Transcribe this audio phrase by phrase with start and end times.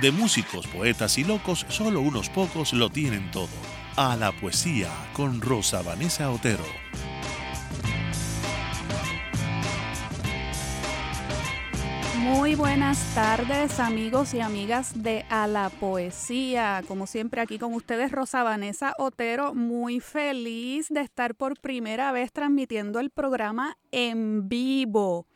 [0.00, 3.48] de músicos, poetas y locos, solo unos pocos lo tienen todo.
[3.96, 6.64] A la poesía con Rosa Vanessa Otero.
[12.18, 16.84] Muy buenas tardes amigos y amigas de A la Poesía.
[16.86, 22.30] Como siempre aquí con ustedes Rosa Vanessa Otero, muy feliz de estar por primera vez
[22.32, 25.26] transmitiendo el programa en vivo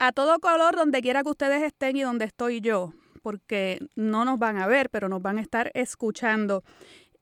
[0.00, 4.38] a todo color donde quiera que ustedes estén y donde estoy yo, porque no nos
[4.38, 6.64] van a ver, pero nos van a estar escuchando.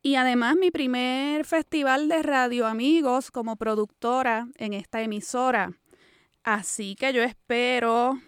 [0.00, 5.72] Y además mi primer festival de radio amigos como productora en esta emisora.
[6.44, 8.18] Así que yo espero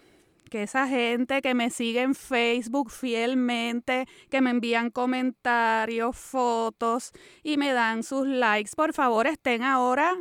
[0.49, 7.55] que esa gente que me sigue en Facebook fielmente, que me envían comentarios, fotos y
[7.55, 10.17] me dan sus likes, por favor estén ahora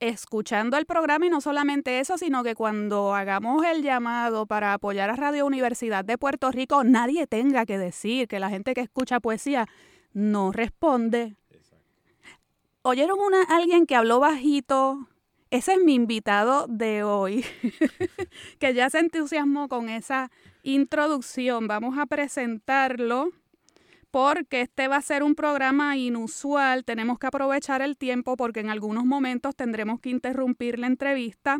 [0.00, 5.10] escuchando el programa y no solamente eso, sino que cuando hagamos el llamado para apoyar
[5.10, 9.20] a Radio Universidad de Puerto Rico, nadie tenga que decir que la gente que escucha
[9.20, 9.68] poesía
[10.12, 11.36] no responde.
[12.82, 15.06] ¿Oyeron una, alguien que habló bajito?
[15.50, 17.44] Ese es mi invitado de hoy,
[18.58, 20.30] que ya se entusiasmó con esa
[20.62, 21.66] introducción.
[21.66, 23.32] Vamos a presentarlo
[24.10, 26.84] porque este va a ser un programa inusual.
[26.84, 31.58] Tenemos que aprovechar el tiempo porque en algunos momentos tendremos que interrumpir la entrevista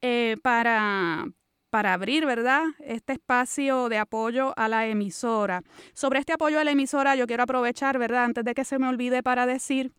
[0.00, 1.26] eh, para,
[1.70, 2.64] para abrir, ¿verdad?
[2.80, 5.62] Este espacio de apoyo a la emisora.
[5.92, 8.24] Sobre este apoyo a la emisora, yo quiero aprovechar, ¿verdad?
[8.24, 9.92] Antes de que se me olvide para decir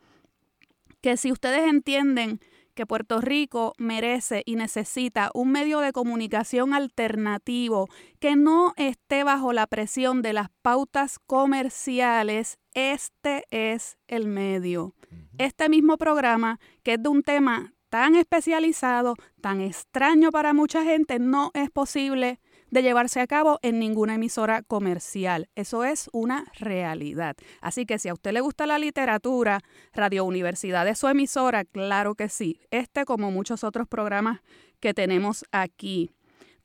[1.02, 2.40] que si ustedes entienden
[2.76, 7.88] que Puerto Rico merece y necesita un medio de comunicación alternativo
[8.20, 14.94] que no esté bajo la presión de las pautas comerciales, este es el medio.
[15.38, 21.18] Este mismo programa, que es de un tema tan especializado, tan extraño para mucha gente,
[21.18, 22.40] no es posible
[22.76, 25.48] de llevarse a cabo en ninguna emisora comercial.
[25.56, 27.38] Eso es una realidad.
[27.62, 29.62] Así que si a usted le gusta la literatura,
[29.94, 32.60] Radio Universidad es su emisora, claro que sí.
[32.72, 34.42] Este como muchos otros programas
[34.82, 36.12] que tenemos aquí.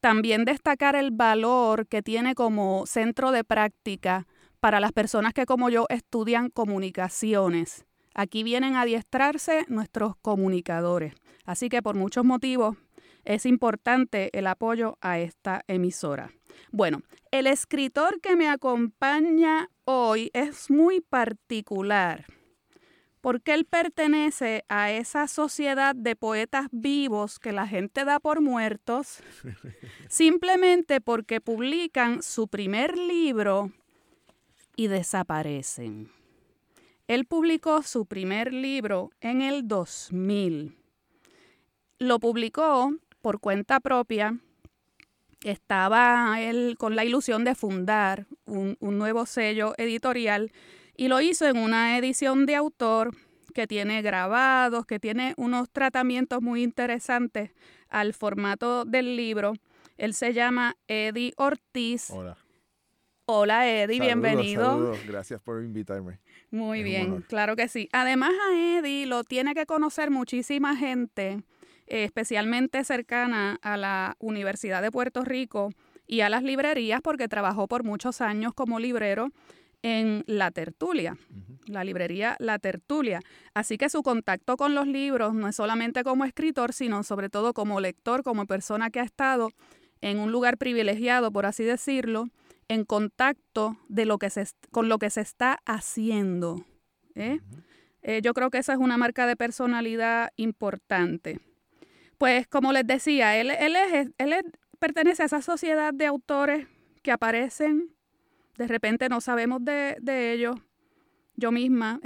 [0.01, 4.27] También destacar el valor que tiene como centro de práctica
[4.59, 7.85] para las personas que como yo estudian comunicaciones.
[8.17, 11.15] Aquí vienen a adiestrarse nuestros comunicadores.
[11.45, 12.77] Así que por muchos motivos
[13.25, 16.33] es importante el apoyo a esta emisora.
[16.73, 22.27] Bueno, el escritor que me acompaña hoy es muy particular
[23.21, 29.23] porque él pertenece a esa sociedad de poetas vivos que la gente da por muertos,
[30.09, 33.73] simplemente porque publican su primer libro
[34.75, 36.11] y desaparecen.
[37.09, 40.77] Él publicó su primer libro en el 2000.
[41.99, 44.39] Lo publicó por cuenta propia,
[45.45, 50.53] estaba él con la ilusión de fundar un, nuevo sello editorial
[50.97, 53.17] y lo hizo en una edición de autor
[53.55, 57.51] que tiene grabados, que tiene unos tratamientos muy interesantes
[57.89, 59.55] al formato del libro.
[59.97, 62.11] Él se llama Eddie Ortiz.
[62.11, 62.37] Hola.
[63.27, 64.65] Hola Eddie, bienvenido.
[64.65, 64.99] Saludos.
[65.07, 66.19] Gracias por invitarme.
[66.51, 67.89] Muy bien, claro que sí.
[67.93, 71.45] Además a Eddie lo tiene que conocer muchísima gente
[71.91, 75.71] especialmente cercana a la Universidad de Puerto Rico
[76.07, 79.31] y a las librerías porque trabajó por muchos años como librero
[79.83, 81.17] en La Tertulia,
[81.67, 83.21] la librería La Tertulia.
[83.55, 87.55] Así que su contacto con los libros no es solamente como escritor, sino sobre todo
[87.55, 89.51] como lector, como persona que ha estado
[90.01, 92.29] en un lugar privilegiado, por así decirlo,
[92.69, 96.65] en contacto de lo que se, con lo que se está haciendo.
[97.15, 97.41] ¿eh?
[98.03, 101.41] Eh, yo creo que esa es una marca de personalidad importante.
[102.21, 104.35] Pues como les decía, él, él, es, él
[104.79, 106.67] pertenece a esa sociedad de autores
[107.03, 107.95] que aparecen,
[108.59, 109.97] de repente no sabemos de,
[110.35, 110.59] ellos.
[111.37, 111.99] Yo misma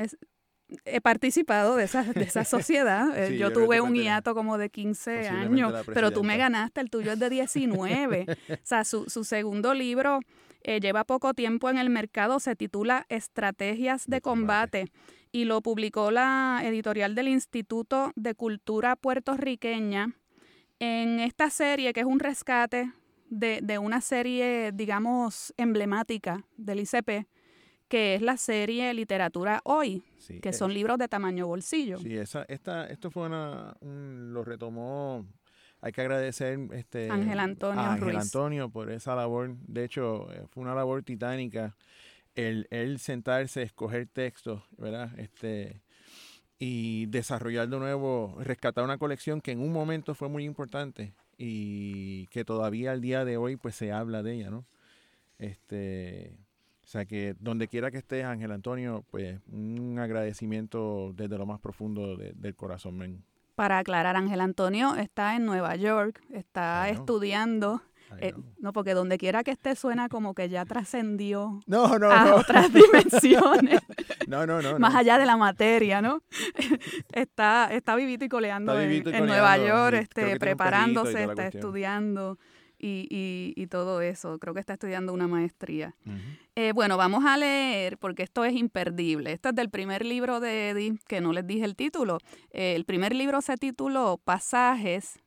[0.84, 3.08] he participado de esa, de esa sociedad.
[3.18, 7.14] Eh, yo, tuve un hiato como de 15 años, pero tú me ganaste, el tuyo
[7.14, 8.26] es de 19.
[8.50, 10.20] o sea, su, segundo libro
[10.62, 14.92] eh, lleva poco tiempo en el mercado, se titula Estrategias de, combate
[15.34, 20.14] y lo publicó la editorial del Instituto de Cultura Puertorriqueña
[20.78, 22.92] en esta serie que es un rescate
[23.28, 27.26] de, una serie, digamos, emblemática del ICP,
[27.88, 30.04] que es la serie Literatura Hoy,
[30.40, 31.98] que son libros de tamaño bolsillo.
[31.98, 35.26] Sí, esa, esta, esto fue una, lo retomó,
[35.80, 39.56] hay que agradecer este, Ángel Antonio a Ángel Antonio por esa labor.
[39.66, 41.74] De hecho, eh, fue una labor titánica
[42.34, 45.18] el, el sentarse, escoger textos, ¿verdad?
[45.18, 45.82] Este,
[46.58, 52.26] y desarrollar de nuevo, rescatar una colección que en un momento fue muy importante y
[52.28, 54.64] que todavía al día de hoy pues se habla de ella, ¿no?
[55.38, 56.36] Este,
[56.84, 61.60] o sea que donde quiera que estés, Ángel Antonio, pues un agradecimiento desde lo más
[61.60, 63.24] profundo del corazón.
[63.54, 67.82] Para aclarar, Ángel Antonio está en Nueva York, está estudiando.
[68.18, 72.34] Eh, no, porque donde quiera que esté suena como que ya trascendió no, no, a
[72.36, 73.80] otras dimensiones.
[74.28, 74.78] no, no, no.
[74.78, 76.22] Más allá de la materia, ¿no?
[77.12, 82.38] está, está vivito y coleando, en, Nueva York, este, preparándose, está estudiando
[82.86, 84.38] y, todo eso.
[84.38, 85.94] Creo que está estudiando una maestría.
[86.54, 89.32] Eh, bueno, vamos a leer porque esto es imperdible.
[89.32, 92.18] Esto es del primer libro de Eddie, que no les dije el título.
[92.50, 95.18] Eh, el primer libro se tituló Pasajes,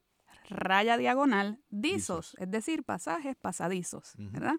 [0.49, 4.55] raya diagonal, dizos, es decir, pasajes pasadizos, ¿verdad?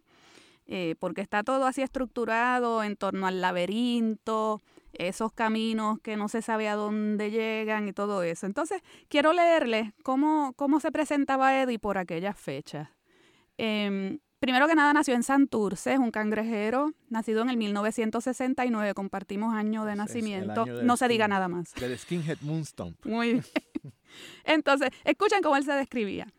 [0.66, 4.60] Eh, porque está todo así estructurado en torno al laberinto,
[4.92, 8.46] esos caminos que no se sabe a dónde llegan y todo eso.
[8.46, 12.90] Entonces, quiero leerles cómo, cómo se presentaba Eddie por aquellas fechas.
[13.56, 19.54] Em, primero que nada, nació en Santurce, es un cangrejero, nacido en el 1969, compartimos
[19.54, 21.74] año de nacimiento, no se diga nada más.
[21.74, 23.04] Del Skinhead Moonstomp.
[23.04, 23.44] Muy bien.
[24.44, 26.32] Entonces, escuchen cómo él se describía.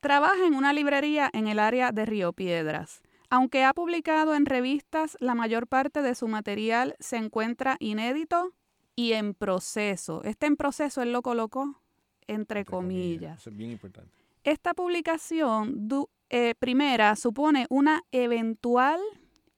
[0.00, 3.02] Trabaja en una librería en el área de Río Piedras.
[3.30, 8.52] Aunque ha publicado en revistas, la mayor parte de su material se encuentra inédito
[8.94, 10.22] y en proceso.
[10.24, 11.80] Este en proceso él lo colocó
[12.26, 13.46] entre, comillas.
[13.46, 14.21] es bien importante.
[14.44, 15.88] Esta publicación
[16.28, 19.00] eh, primera supone una eventual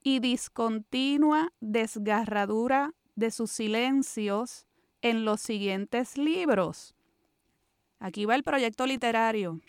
[0.03, 4.67] y discontinua desgarradura de sus silencios
[5.01, 6.95] en los siguientes libros.
[7.99, 9.59] Aquí va el proyecto literario.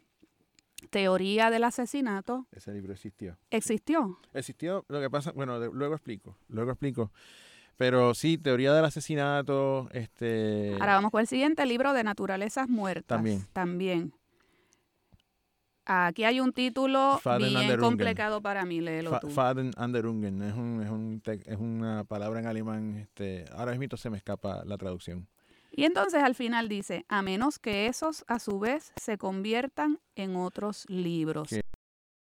[0.91, 2.47] Teoría del asesinato.
[2.53, 3.39] Ese libro existió.
[3.51, 4.19] ¿Existió?
[4.35, 7.11] Existió, lo que pasa, bueno, luego explico, luego explico.
[7.79, 10.73] Pero sí, teoría del asesinato, este...
[10.75, 13.17] Ahora vamos con el siguiente libro de naturalezas muertas.
[13.17, 13.47] También.
[13.53, 14.13] También.
[15.89, 19.31] Aquí hay un título bien complicado para mí, léelo tú.
[19.31, 24.11] Faden Anderungen, es, un, es, un es una palabra en alemán, este, ahora mismo se
[24.11, 25.29] me escapa la traducción.
[25.71, 30.35] Y entonces al final dice, a menos que esos a su vez se conviertan en
[30.35, 31.51] otros libros.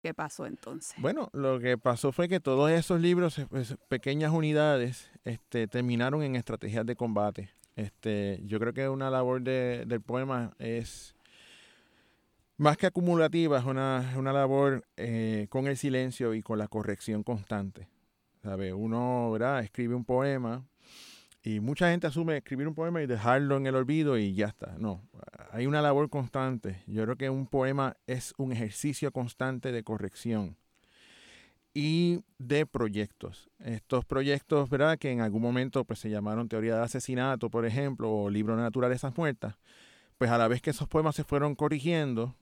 [0.02, 0.94] ¿Qué, pasó entonces?
[0.96, 3.44] Bueno, lo que pasó fue que todos esos libros,
[3.88, 7.50] pequeñas unidades, este, terminaron en estrategias de combate.
[7.76, 11.14] Este, yo creo que una labor de, del poema es
[12.60, 17.22] más que acumulativa, es una, una labor eh, con el silencio y con la corrección
[17.22, 17.88] constante.
[18.42, 18.74] ¿Sabe?
[18.74, 19.60] Uno ¿verdad?
[19.60, 20.66] escribe un poema
[21.42, 24.74] y mucha gente asume escribir un poema y dejarlo en el olvido y ya está.
[24.78, 25.02] No,
[25.52, 26.82] hay una labor constante.
[26.86, 30.58] Yo creo que un poema es un ejercicio constante de corrección
[31.72, 33.48] y de proyectos.
[33.58, 34.98] Estos proyectos, ¿verdad?
[34.98, 38.62] Que en algún momento pues, se llamaron teoría de asesinato, por ejemplo, o libro de
[38.62, 39.54] naturalezas muertas,
[40.18, 42.34] pues a la vez que esos poemas se fueron corrigiendo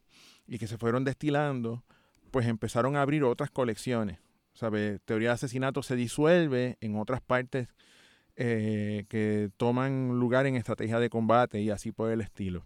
[0.48, 1.84] y que se fueron destilando,
[2.30, 4.18] pues empezaron a abrir otras colecciones.
[4.54, 4.98] ¿Sabe?
[5.04, 7.68] Teoría de asesinato se disuelve en otras partes
[8.34, 12.64] eh, que toman lugar en estrategia de combate y así por el estilo.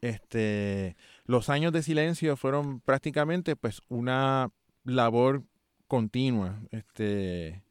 [0.00, 4.50] Este, los años de silencio fueron prácticamente pues una
[4.84, 5.42] labor
[5.88, 7.62] continua, este,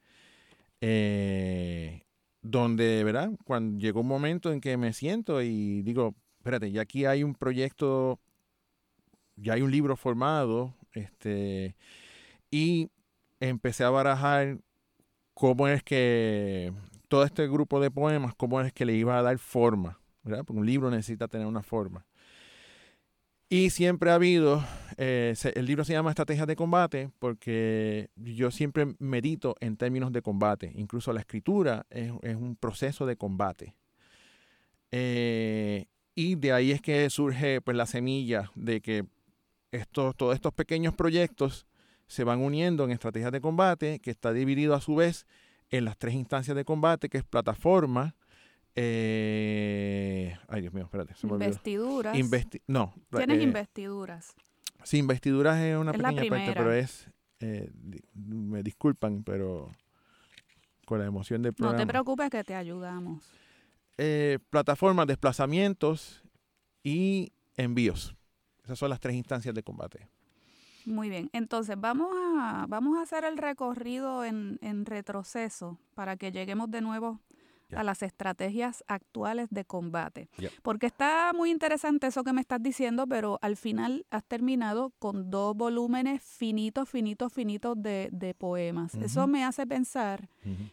[0.81, 2.03] eh,
[2.41, 3.31] donde, ¿verdad?
[3.45, 7.35] Cuando llegó un momento en que me siento y digo, espérate, ya aquí hay un
[7.35, 8.19] proyecto,
[9.37, 11.75] ya hay un libro formado, este,
[12.51, 12.89] y
[13.39, 14.57] empecé a barajar
[15.33, 16.73] cómo es que
[17.07, 20.43] todo este grupo de poemas, cómo es que le iba a dar forma, ¿verdad?
[20.43, 22.05] Porque un libro necesita tener una forma.
[23.49, 24.61] Y siempre ha habido,
[24.97, 30.21] eh, el libro se llama Estrategias de Combate porque yo siempre medito en términos de
[30.21, 30.73] combate.
[30.75, 33.73] Incluso la escritura es, un proceso de combate.
[34.91, 39.05] Eh, y de ahí es que surge pues, la semilla de que
[39.71, 41.67] estos, todos estos pequeños proyectos
[42.07, 45.25] se van uniendo en estrategias de combate, que está dividido a su vez
[45.69, 48.15] en las tres instancias de combate, que es plataforma,
[48.79, 51.15] eh, ay Dios mío, espérate.
[51.23, 52.15] investiduras.
[52.67, 52.93] no.
[53.09, 54.35] Tienes eh, investiduras.
[54.83, 57.09] Sí, investiduras es una pequeña parte, pero es,
[57.39, 57.71] eh,
[58.13, 59.71] me disculpan, pero
[60.85, 61.79] con la emoción del programa.
[61.79, 63.23] No te preocupes que te ayudamos.
[64.51, 66.23] plataformas, desplazamientos
[66.83, 68.16] y envíos.
[68.67, 70.09] Esas son las tres instancias de combate.
[70.85, 76.33] Muy bien, entonces vamos a, vamos a hacer el recorrido en, en retroceso para que
[76.33, 77.21] lleguemos de nuevo
[77.73, 80.27] a las estrategias actuales de combate.
[80.63, 85.29] Porque está muy interesante eso que me estás diciendo, pero al final has terminado con
[85.31, 88.93] dos volúmenes finitos, finitos, finitos de, de poemas.
[88.95, 90.27] Eso me hace pensar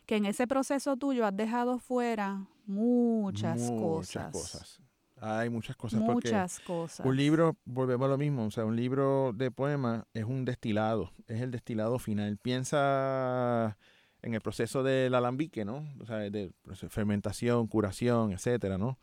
[0.06, 4.32] que en ese proceso tuyo has dejado fuera muchas, Muchas cosas.
[4.32, 4.80] cosas.
[5.26, 7.06] Hay muchas cosas Muchas cosas.
[7.06, 11.10] un libro, volvemos a lo mismo, o sea, un libro de poemas es un destilado,
[11.28, 12.36] es el destilado final.
[12.38, 13.76] Piensa
[14.22, 15.86] en el proceso del alambique, ¿no?
[16.00, 16.52] O sea, de de
[16.88, 18.98] fermentación, curación, etcétera, ¿no?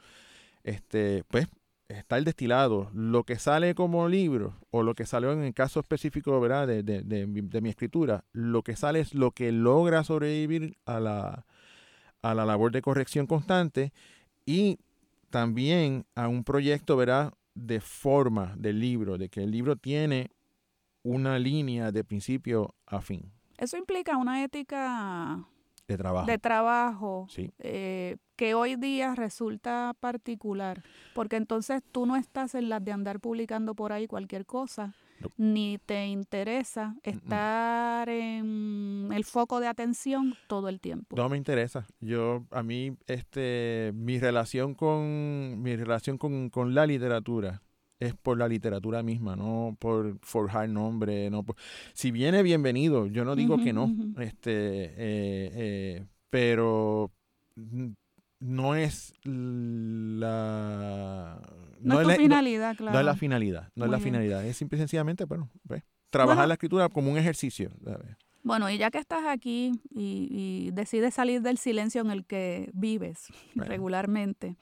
[0.64, 1.48] Este, pues
[1.88, 2.90] está el destilado.
[2.94, 6.68] Lo que sale como libro, o lo que salió en el caso específico, ¿verdad?
[6.68, 11.00] De, de- de de mi escritura, lo que sale es lo que logra sobrevivir a
[11.00, 11.46] la,
[12.22, 13.92] a la labor de corrección constante
[14.46, 14.78] y
[15.32, 17.34] también a un proyecto, ¿verdad?
[17.56, 20.30] De forma del libro, de que el libro tiene
[21.04, 25.44] una línea de principio a fin Eso implica una ética
[25.88, 26.28] de trabajo.
[26.28, 30.84] de trabajo Sí, eh, que hoy día resulta particular,
[31.16, 35.30] porque entonces tú no estás en las de andar publicando por ahí cualquier cosa, No.
[35.38, 41.16] ni te interesa estar en el foco de atención todo el tiempo.
[41.16, 41.86] no me interesa.
[42.00, 47.62] Yo, a mí, este, mi relación con, mi relación con, con la literatura
[48.00, 51.56] es por la literatura misma, no por forjar nombre, no por-
[51.94, 57.12] si viene bienvenido, yo no digo que no, este, eh, eh, pero
[57.56, 57.90] mm,
[58.40, 59.14] no es
[60.22, 61.40] la
[61.84, 62.94] no, es es tu la- no- finalidad, claro.
[62.94, 64.04] no es la finalidad, no es la bien.
[64.10, 66.48] finalidad, es simple y sencillamente, bueno, pues, trabajar Bueno.
[66.50, 67.72] la escritura como un ejercicio.
[67.84, 68.16] ¿sabes?
[68.44, 72.70] Bueno, y ya que estás aquí y, y decides salir del silencio en el que
[72.74, 73.70] vives Bueno.
[73.70, 74.56] regularmente,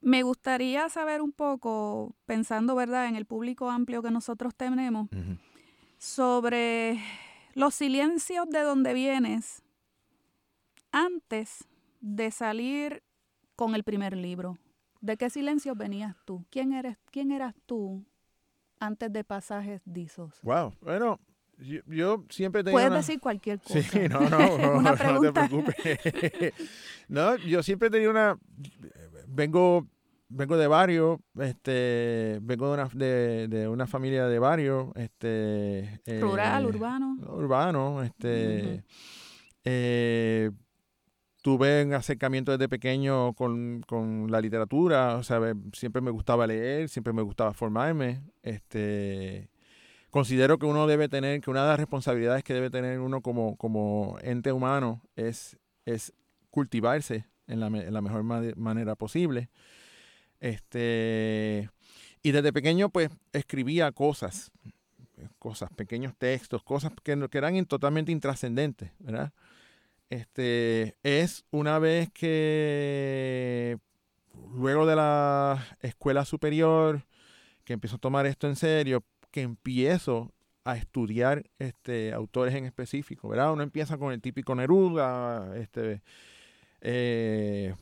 [0.00, 5.08] me gustaría saber un poco, pensando, ¿verdad?, en el público amplio que nosotros tenemos,
[5.98, 7.00] sobre
[7.54, 9.62] los silencios de donde vienes
[10.92, 11.66] antes
[12.00, 13.02] de salir
[13.56, 14.56] con el primer libro.
[15.00, 16.44] ¿De qué silencios venías tú?
[16.50, 18.04] ¿Quién eres, quién eras tú
[18.80, 20.40] antes de Pasajes Dizos?
[20.42, 21.20] Wow, bueno,
[21.58, 22.98] yo, yo siempre tengo Puedes una...
[22.98, 23.82] decir cualquier cosa.
[23.82, 25.74] Sí, no, no, no, Una no te preocupes.
[27.08, 28.38] no, yo siempre tenido una,
[29.26, 29.86] vengo,
[30.28, 36.20] vengo de barrio, este, vengo de una, de, de una familia de barrio, este, eh,
[36.20, 37.16] Rural, urbano.
[37.20, 38.84] urbano, este,
[39.64, 40.50] eh,
[41.48, 45.40] tuve un acercamiento desde pequeño con, con la literatura, o sea,
[45.72, 49.48] siempre me gustaba leer, siempre me gustaba formarme, este,
[50.10, 53.56] considero que uno debe tener, que una de las responsabilidades que debe tener uno como,
[53.56, 56.12] como ente humano es, es
[56.50, 59.48] cultivarse en la, en la mejor ma- manera posible.
[60.40, 61.70] Este,
[62.22, 64.50] y desde pequeño pues escribía cosas,
[65.38, 69.32] cosas, pequeños textos, cosas que, que eran totalmente intrascendentes, ¿verdad?
[70.10, 73.78] Este, es una vez que
[74.54, 77.02] luego de la escuela superior,
[77.64, 80.32] que empiezo a tomar esto en serio, que empiezo
[80.64, 83.52] a estudiar este, autores en específico, ¿verdad?
[83.52, 86.02] Uno empieza con el típico Neruda, este,
[86.80, 87.74] eh,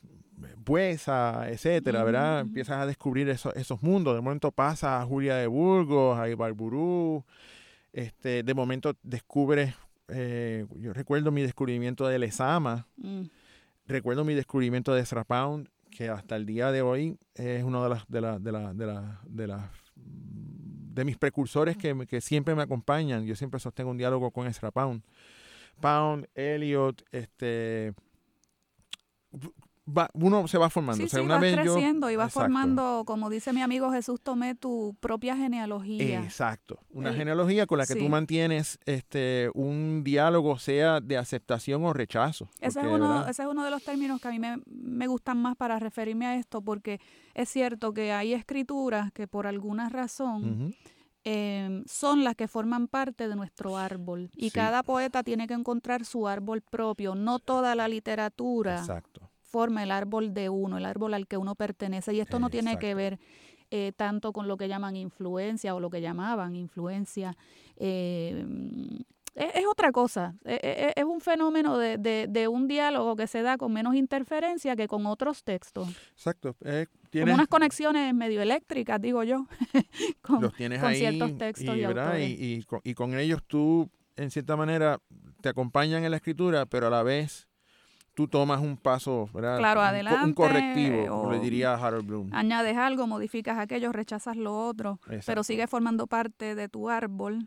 [0.56, 2.40] Buesa, etcétera, ¿verdad?
[2.40, 4.14] Empiezas a descubrir eso- esos mundos.
[4.14, 7.24] De momento pasa a Julia de Burgos, a Ibarburú,
[7.92, 9.74] este, de momento descubres,
[10.08, 13.22] eh, yo recuerdo mi descubrimiento de Lezama, Mm.
[13.86, 17.88] recuerdo mi descubrimiento de Ezra Pound, que hasta el día de hoy es uno de
[17.90, 22.54] las de las de las de las de las de mis precursores que, que siempre
[22.54, 23.24] me acompañan.
[23.26, 25.02] Yo siempre sostengo un diálogo con Ezra Pound.
[25.80, 27.92] Pound, Eliot, este
[29.86, 30.98] va- uno se va formando.
[30.98, 32.40] Sí, o sea, sí, una vas vez yo- creciendo y vas Exacto.
[32.44, 36.22] formando, como dice mi amigo Jesús Tomé, tu propia genealogía.
[36.22, 36.78] Exacto.
[36.90, 41.92] Una El- genealogía con la que tú mantienes este un diálogo, sea de aceptación o
[41.92, 42.48] rechazo.
[42.60, 45.38] Ese es, uno, ese es uno de los términos que a mí me, me gustan
[45.40, 47.00] más para referirme a esto, porque
[47.34, 50.74] es cierto que hay escrituras que por alguna razón
[51.28, 54.30] eh, son las que forman parte de nuestro árbol.
[54.36, 54.50] Y Sí.
[54.52, 57.16] cada poeta tiene que encontrar su árbol propio.
[57.16, 59.25] No toda la literatura Exacto.
[59.56, 62.12] Forma el árbol de uno, el árbol al que uno pertenece.
[62.14, 62.96] Y esto no tiene que Exacto.
[62.96, 63.18] ver
[63.70, 67.34] eh, tanto con lo que llaman influencia o lo que llamaban influencia.
[67.76, 68.44] eh,
[69.34, 70.34] es, es otra cosa.
[70.44, 73.94] Eh, eh, Es, un fenómeno de, de- de un diálogo que se da con menos
[73.94, 75.88] interferencia que con otros textos.
[76.12, 76.56] Exacto.
[76.64, 79.46] Eh, Como tienes, unas conexiones medio eléctricas, digo yo,
[80.22, 82.28] con, los tienes con ahí ciertos textos y, autores.
[82.30, 85.00] Y, y con, y con ellos tú, en cierta manera,
[85.42, 87.46] te acompañan en la escritura, pero a la vez
[88.16, 89.58] tú tomas un paso, ¿verdad?
[89.58, 92.30] Claro, Un adelante, Un correctivo, como le diría Harold Bloom.
[92.32, 97.46] Añades algo, modificas aquello, rechazas lo otro, pero sigue formando parte de tu árbol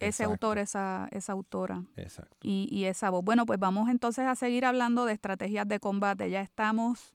[0.00, 1.84] ese autor, esa, esa autora.
[1.96, 2.36] Exacto.
[2.42, 3.24] Y, y esa voz.
[3.24, 6.28] Bueno, pues vamos entonces a seguir hablando de estrategias de combate.
[6.30, 7.14] Ya estamos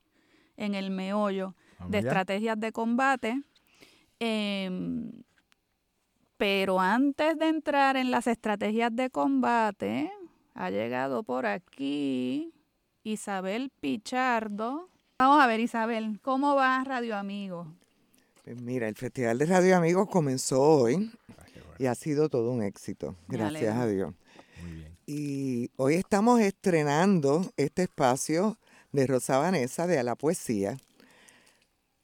[0.56, 1.54] en el meollo
[1.86, 3.42] de estrategias de combate.
[4.18, 5.12] Em,
[6.38, 10.10] pero antes de entrar en las estrategias de combate,
[10.54, 12.53] ha llegado por aquí
[13.04, 14.88] Isabel Pichardo.
[15.18, 17.68] Vamos a ver, Isabel, ¿cómo va Radio Amigos?
[18.42, 21.44] Pues mira, el Festival de Radio Amigos comenzó hoy ah,
[21.78, 24.14] y ha sido todo un éxito, gracias a Dios.
[24.62, 24.98] Muy bien.
[25.06, 28.56] Y hoy estamos estrenando este espacio
[28.90, 30.78] de Rosa Vanessa de A la Poesía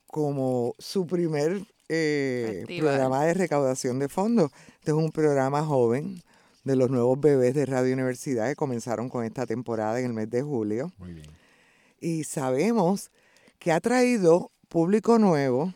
[0.07, 4.51] como su primer eh, programa de recaudación de fondos.
[4.81, 6.23] Este es un programa joven
[6.65, 10.31] de los nuevos bebés de Radio Universidad que comenzaron con esta temporada en el mes
[10.31, 10.93] de julio.
[10.99, 11.27] Muy bien.
[12.01, 13.11] Y sabemos
[13.59, 15.75] que ha traído público nuevo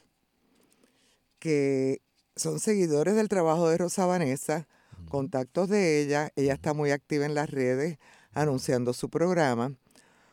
[1.38, 2.00] que
[2.36, 4.66] son seguidores del trabajo de Rosa Vanessa,
[5.08, 6.30] contactos de ella.
[6.36, 7.98] Ella está muy activa en las redes
[8.32, 9.74] anunciando su programa.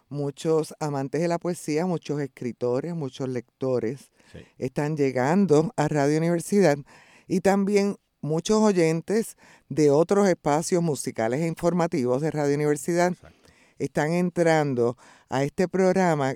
[0.09, 4.11] Muchos amantes de la poesía, muchos escritores, muchos lectores
[4.57, 6.77] están llegando a Radio Universidad
[7.27, 9.37] y también muchos oyentes
[9.69, 13.13] de otros espacios musicales e informativos de Radio Universidad
[13.79, 14.97] están entrando
[15.29, 16.35] a este programa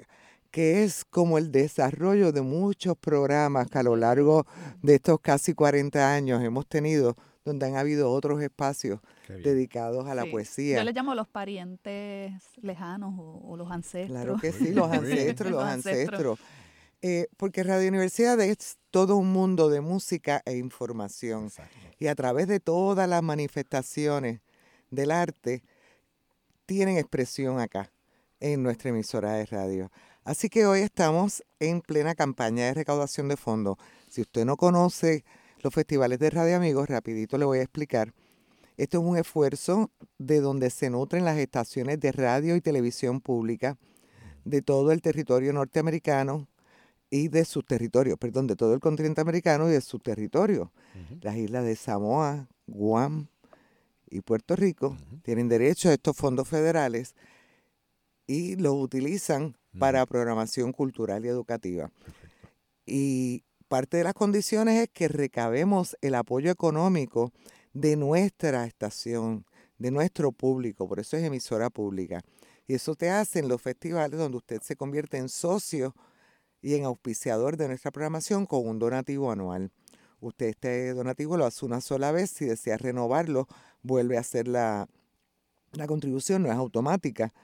[0.51, 4.45] que es como el desarrollo de muchos programas que a lo largo
[4.81, 10.25] de estos casi 40 años hemos tenido, donde han habido otros espacios dedicados a la
[10.25, 10.77] poesía.
[10.77, 14.17] Yo le llamo los parientes lejanos o, los ancestros.
[14.17, 16.39] Claro que sí, los ancestros, los ancestros.
[17.01, 21.51] Eh, porque Radio Universidad es todo un mundo de música e información.
[21.99, 24.41] Y a través de todas las manifestaciones
[24.89, 25.63] del arte,
[26.65, 27.91] tienen expresión acá,
[28.39, 29.91] en nuestra emisora de radio.
[30.23, 33.77] Así que hoy estamos en plena campaña de recaudación de fondos.
[34.09, 35.23] Si usted no conoce
[35.59, 38.13] los festivales de Radio Amigos, rapidito le voy a explicar.
[38.77, 43.77] Esto es un esfuerzo de donde se nutren las estaciones de radio y televisión pública
[44.43, 46.47] de todo el territorio norteamericano,
[47.15, 50.67] y de sus territorios, perdón, de todo el continente americano y de sus territorios.
[51.21, 53.27] Las islas de Samoa, Guam
[54.09, 57.15] y Puerto Rico tienen derecho a estos fondos federales
[58.27, 61.89] y los utilizan para programación cultural y educativa.
[62.85, 67.31] Y parte de las condiciones es que recabemos el apoyo económico
[67.71, 69.45] de nuestra estación,
[69.77, 72.21] de nuestro público, por eso es emisora pública.
[72.67, 75.95] Y eso te hace en los festivales donde usted se convierte en socio
[76.65, 79.69] y en auspiciador de nuestra programación con un donativo anual.
[80.19, 83.47] Usted este donativo lo hace una sola vez, si desea renovarlo,
[83.83, 84.87] vuelve a hacer la,
[85.73, 87.35] la contribución, no es automática.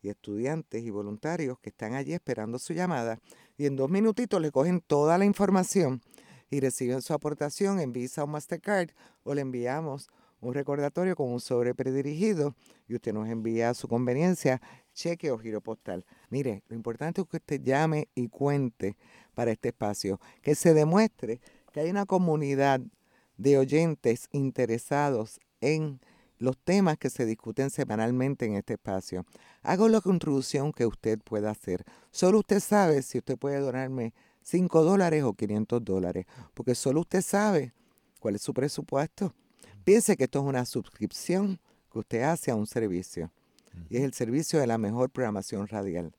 [0.03, 3.19] y estudiantes y voluntarios que están allí esperando su llamada
[3.57, 6.01] y en dos minutitos le cogen toda la información
[6.51, 8.91] y reciben su aportación en Visa o Mastercard
[9.25, 10.09] o le enviamos
[10.47, 12.55] un recordatorio con un sobre predirigido
[12.89, 14.61] y usted nos envía a su conveniencia
[14.95, 16.05] cheque o giro postal.
[16.31, 18.97] Mire, lo importante es que usted llame y cuente
[19.35, 21.41] para este espacio, que se demuestre
[21.73, 22.81] que hay una comunidad
[23.37, 26.01] de oyentes interesados en
[26.39, 29.27] los temas que se discuten semanalmente en este espacio.
[29.63, 31.85] Hago la contribución que usted pueda hacer.
[32.11, 37.21] Solo usted sabe si usted puede donarme 5 dólares o 500 dólares, porque solo usted
[37.21, 37.73] sabe
[38.21, 39.35] cuál es su presupuesto.
[39.87, 41.61] Piense que esto es una suscripción
[41.93, 43.31] que usted hace a un servicio.
[43.89, 46.13] Y es el servicio de la mejor programación radial.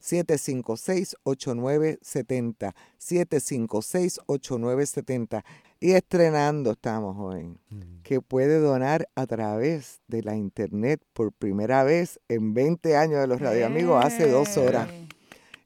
[0.00, 2.74] 756-8970.
[3.00, 5.42] 756-8970.
[5.80, 7.58] Y estrenando estamos hoy.
[8.04, 13.26] Que puede donar a través de la internet por primera vez en 20 años de
[13.26, 14.88] los radioamigos, hace dos horas.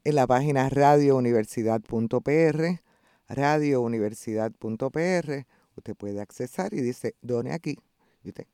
[0.04, 2.80] En la página radiouniversidad.pr,
[3.28, 7.78] radiouniversidad.pr usted puede accesar y dice, done aquí.
[8.24, 8.46] Y usted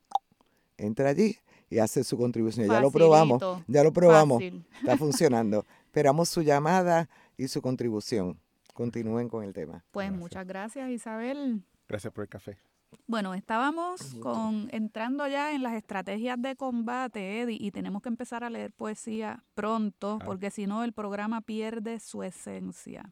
[0.76, 1.36] entra allí
[1.70, 2.68] y hace su contribución.
[2.68, 5.64] ya lo probamos, ya lo probamos, está funcionando.
[5.86, 8.38] Esperamos su llamada y su contribución.
[8.74, 9.84] Continúen con el tema.
[9.90, 11.62] Pues muchas gracias, Isabel.
[11.88, 12.58] Gracias por el café.
[13.06, 18.44] Bueno, estábamos con entrando ya en las estrategias de combate, Eddie, y tenemos que empezar
[18.44, 23.10] a leer poesía pronto, porque si no el programa pierde su esencia.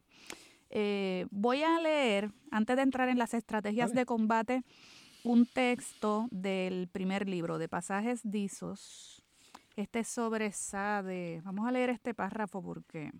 [0.69, 4.63] Eh, voy a leer, antes de entrar en las estrategias de combate,
[5.23, 9.23] un texto del primer libro de Pasajes Dizos.
[9.75, 11.41] Este es sobre Sade.
[11.43, 13.11] Vamos a leer este párrafo porque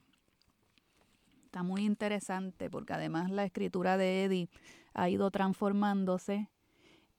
[1.46, 4.50] está muy interesante, porque además la escritura de Eddie
[4.94, 6.50] ha ido transformándose.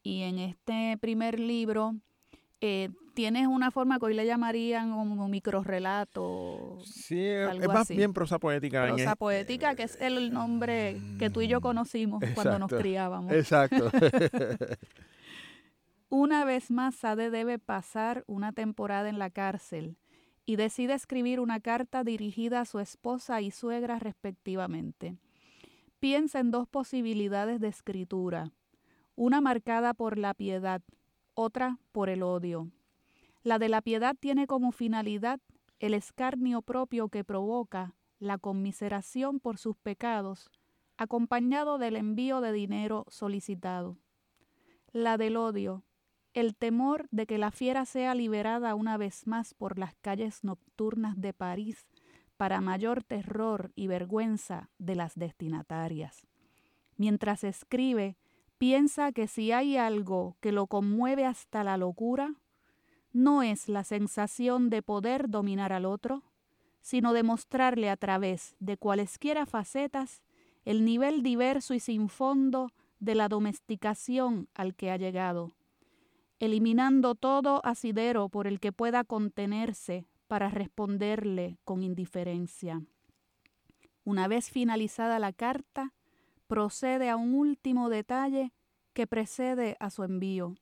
[0.03, 1.97] Y en este primer libro
[2.61, 6.79] eh, tienes una forma que hoy le llamarían como microrelato.
[6.85, 8.87] Sí, es más bien prosa poética.
[8.87, 13.33] Prosa poética, que es el nombre que tú y yo conocimos cuando nos criábamos.
[13.33, 13.91] Exacto.
[16.09, 19.97] una vez más, Sade debe pasar una temporada en la cárcel
[20.45, 25.19] y decide escribir una carta dirigida a su esposa y suegra respectivamente.
[26.01, 28.53] Piensa en dos posibilidades de escritura,
[29.15, 30.81] una marcada por la piedad,
[31.39, 32.69] otra por el odio.
[33.45, 35.41] La de la piedad tiene como finalidad
[35.79, 40.51] el escarnio propio que provoca la conmiseración por sus pecados,
[40.97, 43.97] acompañado del envío de dinero solicitado.
[44.91, 45.85] La del odio,
[46.35, 51.21] el temor de que la fiera sea liberada una vez más por las calles nocturnas
[51.21, 51.87] de París
[52.37, 56.27] para mayor terror y vergüenza de las destinatarias.
[56.97, 58.17] Mientras escribe,
[58.59, 62.35] piensa que si hay algo que lo conmueve hasta la locura,
[63.13, 66.23] no es la sensación de poder dominar al otro,
[66.81, 70.23] sino de mostrarle a través de cualesquiera facetas
[70.65, 75.53] el nivel diverso y sin fondo de la domesticación al que ha llegado,
[76.41, 82.83] eliminando todo asidero por el que pueda contenerse para responderle con indiferencia.
[84.05, 85.93] Una vez finalizada la carta,
[86.49, 88.53] procede a un último detalle
[88.93, 90.57] que precede a su envío.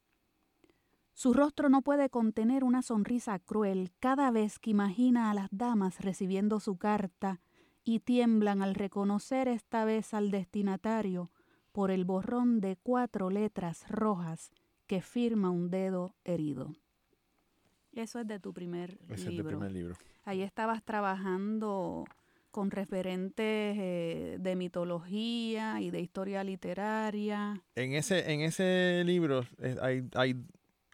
[1.15, 6.01] Su rostro no puede contener una sonrisa cruel cada vez que imagina a las damas
[6.01, 7.41] recibiendo su carta
[7.85, 11.31] y tiemblan al reconocer esta vez al destinatario
[11.73, 14.51] por el borrón de cuatro letras rojas
[14.87, 16.75] que firma un dedo herido.
[17.93, 19.49] Eso es de tu primer libro.
[19.49, 19.95] primer libro.
[20.25, 22.05] Ahí estabas trabajando
[22.57, 27.63] con referentes eh, de mitología y de historia literaria.
[27.75, 30.43] En ese, en ese libro eh, hay, hay,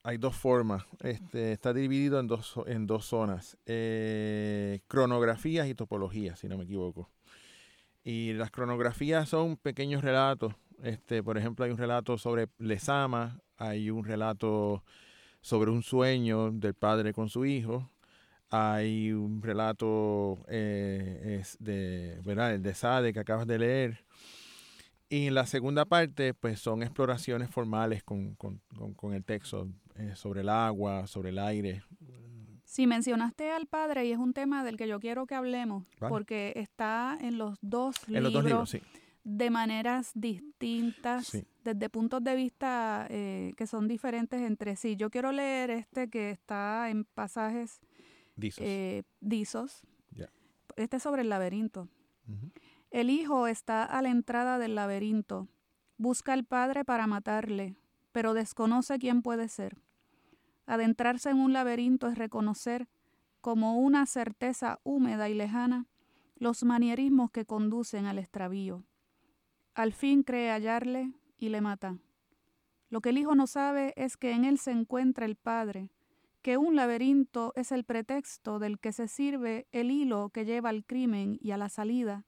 [0.03, 0.85] hay, dos formas.
[1.05, 3.57] Este, está dividido en dos, en dos zonas.
[3.66, 7.09] Eh, cronografías y topologías, si no me equivoco.
[8.03, 10.57] Y las cronografías son pequeños relatos.
[10.83, 14.83] Este, por ejemplo, hay un relato sobre Lesama, hay un relato
[15.40, 17.91] sobre un sueño del padre con su hijo,
[18.53, 22.55] hay un relato eh, es de, ¿verdad?
[22.55, 24.05] El de Sade que acabas de leer.
[25.09, 28.37] Y en la segunda parte, pues son exploraciones formales con,
[29.12, 31.83] el texto eh, sobre el agua, sobre el aire.
[32.65, 36.53] Si mencionaste al padre, y es un tema del que yo quiero que hablemos, porque
[36.57, 38.83] está en los dos en Los dos libros sí.
[39.25, 44.97] de maneras distintas, desde puntos de vista eh, que son diferentes entre sí.
[44.97, 47.81] Yo quiero leer este que está en pasajes
[48.37, 48.64] Dizos.
[48.64, 49.03] Eh,
[50.77, 51.88] este es sobre el laberinto.
[52.90, 55.49] El hijo está a la entrada del laberinto.
[55.97, 57.77] Busca al padre para matarle,
[58.12, 59.77] pero desconoce quién puede ser.
[60.66, 62.88] Adentrarse en un laberinto es reconocer,
[63.40, 65.87] como una certeza húmeda y lejana,
[66.37, 68.85] los manierismos que conducen al extravío.
[69.75, 71.99] Al fin cree hallarle y le mata.
[72.88, 75.88] Lo que el hijo no sabe es que en él se encuentra el padre,
[76.42, 80.85] que un laberinto es el pretexto del que se sirve el hilo que lleva al
[80.85, 82.26] crimen y a la salida,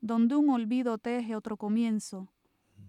[0.00, 2.32] donde un olvido teje otro comienzo,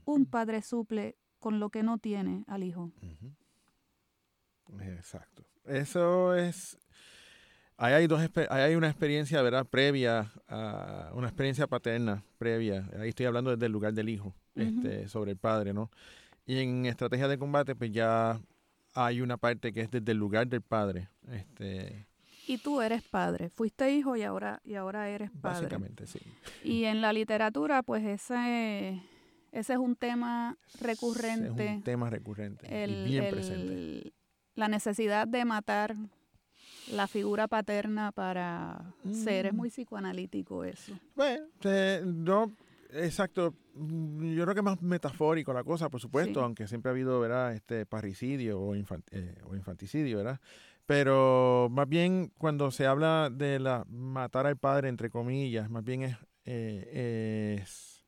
[0.06, 2.92] un padre suple con lo que no tiene al hijo.
[4.80, 5.44] Exacto.
[5.66, 6.78] Eso es...
[7.78, 9.66] Ahí hay, dos, hay una experiencia, ¿verdad?
[9.66, 12.88] Previa, a, una experiencia paterna previa.
[13.00, 15.90] Ahí estoy hablando desde el lugar del hijo, este, sobre el padre, ¿no?
[16.46, 18.40] Y en estrategia de combate, pues ya
[18.94, 21.10] hay una parte que es desde el lugar del padre.
[21.32, 22.08] Este,
[22.48, 25.62] y tú eres padre, fuiste hijo y ahora, y ahora eres padre.
[25.62, 26.20] Básicamente, sí.
[26.64, 29.02] Y en la literatura, pues ese,
[29.52, 31.66] ese es un tema recurrente.
[31.66, 34.14] Es un tema recurrente y bien presente.
[34.56, 35.96] La necesidad de matar
[36.92, 39.56] la figura paterna para ser, es mm.
[39.56, 40.98] muy psicoanalítico eso.
[41.16, 41.46] Bueno,
[42.06, 42.52] no,
[42.94, 46.94] exacto, Mm, yo creo que es más metafórico la cosa, por supuesto, aunque siempre ha
[46.94, 47.54] habido, ¿verdad?
[47.54, 50.40] Este parricidio o, eh, o, infanticidio, ¿verdad?
[50.86, 56.04] Pero más bien cuando se habla de la matar al padre, entre comillas, más bien
[56.04, 58.06] es, eh, es,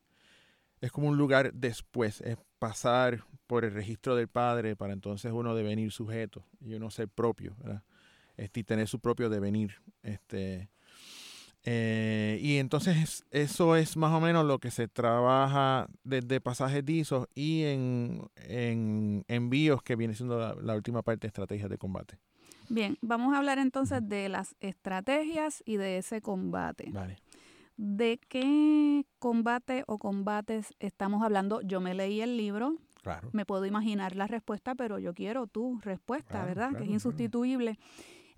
[0.80, 5.54] es como un lugar después, es pasar por el registro del padre para entonces uno
[5.54, 7.82] devenir sujeto y uno ser propio, ¿verdad?
[8.36, 9.76] Este, y tener su propio devenir.
[10.02, 10.68] Este,
[11.62, 12.13] eh,
[12.44, 17.62] y entonces eso es más o menos lo que se trabaja desde pasajes DISOS y
[17.62, 22.18] en, en envíos que viene siendo la, última parte de estrategias de combate.
[22.68, 26.90] Bien, vamos a hablar entonces de las estrategias y de ese combate.
[26.90, 27.16] Vale.
[27.78, 31.62] ¿De qué combate o combates estamos hablando?
[31.62, 33.30] Yo me leí el libro, claro.
[33.32, 36.76] me puedo imaginar la respuesta, pero yo quiero tu respuesta, ¿verdad?
[36.76, 37.78] que es insustituible.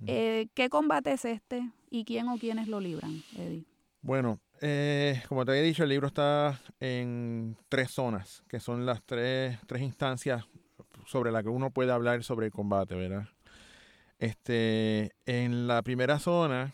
[0.06, 3.66] Eh, ¿Qué combate es este y quién o quiénes lo libran, Eddie?
[4.06, 9.02] Bueno, eh, como te había dicho, el libro está en tres zonas, que son las
[9.02, 10.44] tres, tres instancias
[11.06, 13.26] sobre las que uno puede hablar sobre el combate, ¿verdad?
[14.20, 16.72] Este, en la primera zona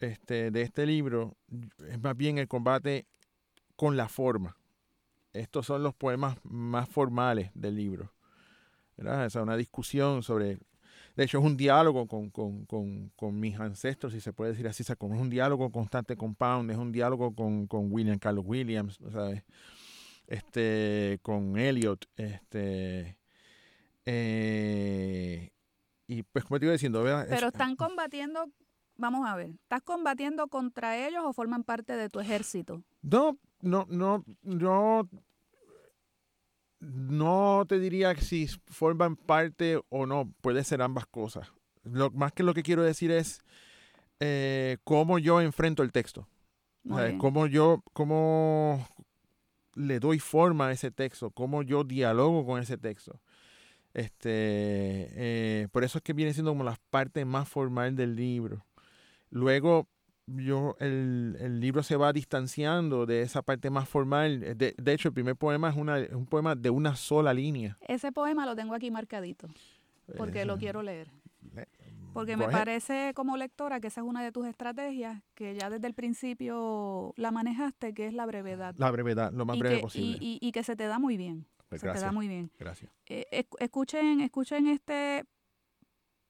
[0.00, 1.36] este, de este libro
[1.90, 3.06] es más bien el combate
[3.76, 4.56] con la forma.
[5.34, 8.14] Estos son los poemas más formales del libro.
[8.96, 9.28] ¿verdad?
[9.36, 10.58] O una discusión sobre
[11.14, 14.82] de hecho, es un diálogo con, mis ancestros, si se puede decir así.
[14.82, 19.42] es un diálogo constante con Pound, es un diálogo con, William Carlos Williams, ¿sabes?
[20.26, 22.06] Este, con Elliot.
[22.16, 23.18] Este,
[24.06, 25.50] eh,
[26.06, 28.46] y pues, como te iba diciendo, Pero están combatiendo,
[28.96, 32.82] vamos a ver, ¿estás combatiendo contra ellos o forman parte de tu ejército?
[33.02, 35.08] No, no, no, no
[36.82, 41.52] no te diría si forman parte o no, puede ser ambas cosas.
[41.84, 43.40] Lo, más que lo que quiero decir es
[44.18, 46.28] eh, cómo yo enfrento el texto.
[47.18, 48.86] cómo yo, cómo
[49.74, 53.20] le doy forma a ese texto, cómo yo dialogo con ese texto.
[53.94, 58.66] Este, eh, por eso es que viene siendo como la parte más formal del libro.
[59.30, 59.88] Luego,
[60.26, 64.42] yo el, el, libro se va distanciando de esa parte más formal.
[64.42, 67.78] Eh, de, de hecho, el primer poema es, una, un poema de una sola línea.
[67.80, 69.48] Ese poema lo tengo aquí marcadito,
[70.16, 71.10] porque lo quiero leer.
[72.12, 75.86] Porque me parece como lectora que esa es una de tus estrategias, que ya desde
[75.86, 78.74] el principio la manejaste, que es la brevedad.
[78.76, 80.18] La brevedad, lo más breve posible.
[80.20, 81.46] Y, y, que se te da muy bien.
[81.70, 82.50] Pues se te da muy bien.
[82.58, 82.92] Gracias.
[83.06, 85.24] Eh, escuchen, escuchen este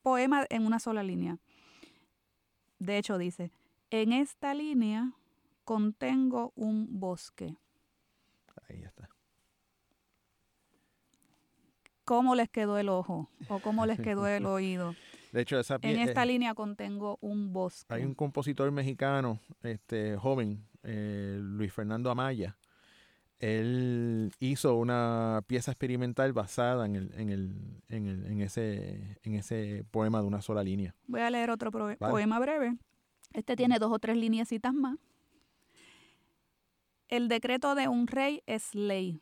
[0.02, 1.38] poema en una sola línea.
[2.78, 3.50] De hecho, dice,
[3.92, 5.12] en esta línea
[5.64, 7.54] contengo un bosque.
[8.68, 9.08] Ahí está.
[12.04, 13.28] ¿Cómo les quedó el ojo?
[13.48, 14.94] ¿O cómo les quedó el oído?
[15.30, 17.94] De hecho, esa en esta línea contengo un bosque.
[17.94, 22.56] Hay un compositor mexicano, este joven, eh, Luis Fernando Amaya.
[23.40, 29.34] Él hizo una pieza experimental basada en, el, en, el, en, el, en, ese, en
[29.34, 30.94] ese poema de una sola línea.
[31.08, 32.78] Voy a leer otro poema breve.
[33.32, 34.98] Este tiene dos o tres lineecitas más.
[37.08, 39.20] El decreto de un rey es ley.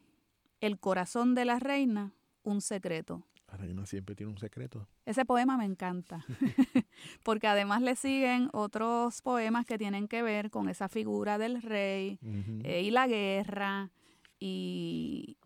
[0.60, 3.26] El corazón de la reina, un secreto.
[3.48, 4.86] La reina siempre tiene un secreto.
[5.04, 6.24] Ese poema me encanta,
[7.24, 12.20] porque además le siguen otros poemas que tienen que ver con esa figura del rey
[12.62, 13.90] eh, y la guerra
[14.38, 15.36] y,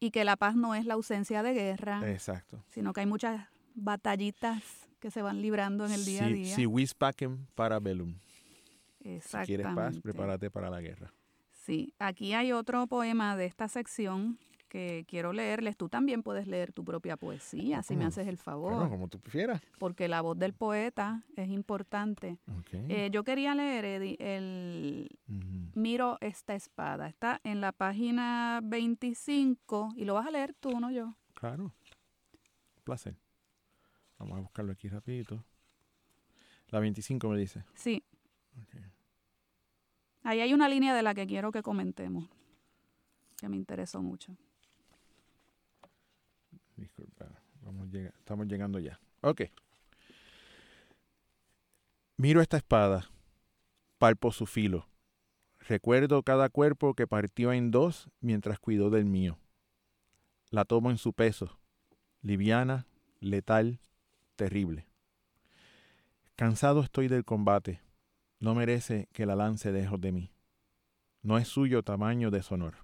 [0.00, 2.10] y que la paz no es la ausencia de guerra.
[2.10, 2.64] Exacto.
[2.70, 6.56] Sino que hay muchas batallitas que se van librando en el día a día.
[6.56, 8.14] Si vis pacem para bellum.
[9.00, 9.44] Exactamente.
[9.44, 11.12] Si quieres paz, prepárate para la guerra.
[11.52, 14.38] Sí, aquí hay otro poema de esta sección
[14.70, 15.76] que quiero leerles.
[15.76, 18.72] Tú también puedes leer tu propia poesía, si me haces el favor.
[18.72, 19.60] Bueno, como tú prefieras.
[19.78, 22.38] Porque la voz del poeta es importante.
[22.72, 25.10] Eh, yo quería leer, Eddie, el
[25.74, 27.08] Miro esta espada.
[27.08, 31.14] Está en la página 25 y lo vas a leer tú, no yo.
[31.34, 31.74] Claro.
[32.84, 33.18] Placer.
[34.24, 35.44] Vamos a buscarlo aquí rapidito.
[36.68, 37.62] La 25 me dice.
[37.74, 38.02] Sí.
[40.22, 42.30] Ahí hay una línea de la que quiero que comentemos,
[43.36, 44.34] que me interesó mucho.
[46.76, 47.26] Disculpa,
[48.18, 48.98] estamos llegando ya.
[49.20, 49.42] Ok.
[52.16, 53.10] Miro esta espada,
[53.98, 54.88] palpo su filo.
[55.60, 59.38] Recuerdo cada cuerpo que partió en dos mientras cuidó del mío.
[60.48, 61.58] La tomo en su peso,
[62.22, 62.86] liviana,
[63.20, 63.80] letal,
[64.34, 64.86] terrible.
[66.36, 67.80] Cansado estoy del combate,
[68.40, 70.30] no merece que la lance lejos de mí.
[71.22, 72.74] No es suyo tamaño deshonor.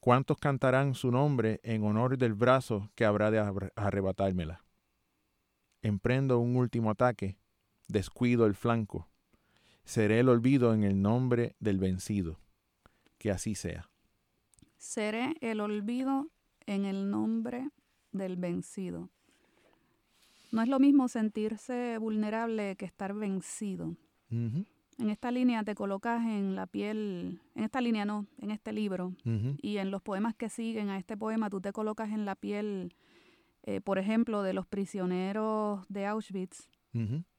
[0.00, 4.64] ¿Cuántos cantarán su nombre en honor del brazo que habrá de arrebatármela?
[5.82, 7.36] Emprendo un último ataque,
[7.88, 9.08] descuido el flanco.
[9.84, 12.40] Seré el olvido en el nombre del vencido.
[13.18, 13.88] Que así sea.
[14.76, 16.28] Seré el olvido
[16.66, 17.70] en el nombre
[18.12, 19.10] del vencido.
[20.50, 23.96] No es lo mismo sentirse vulnerable que estar vencido.
[24.30, 29.14] en esta línea te colocas en la piel, en esta línea no, en este libro,
[29.62, 32.94] y en los poemas que siguen a este poema, tú te colocas en la piel,
[33.62, 36.68] eh, por ejemplo, de los prisioneros de Auschwitz,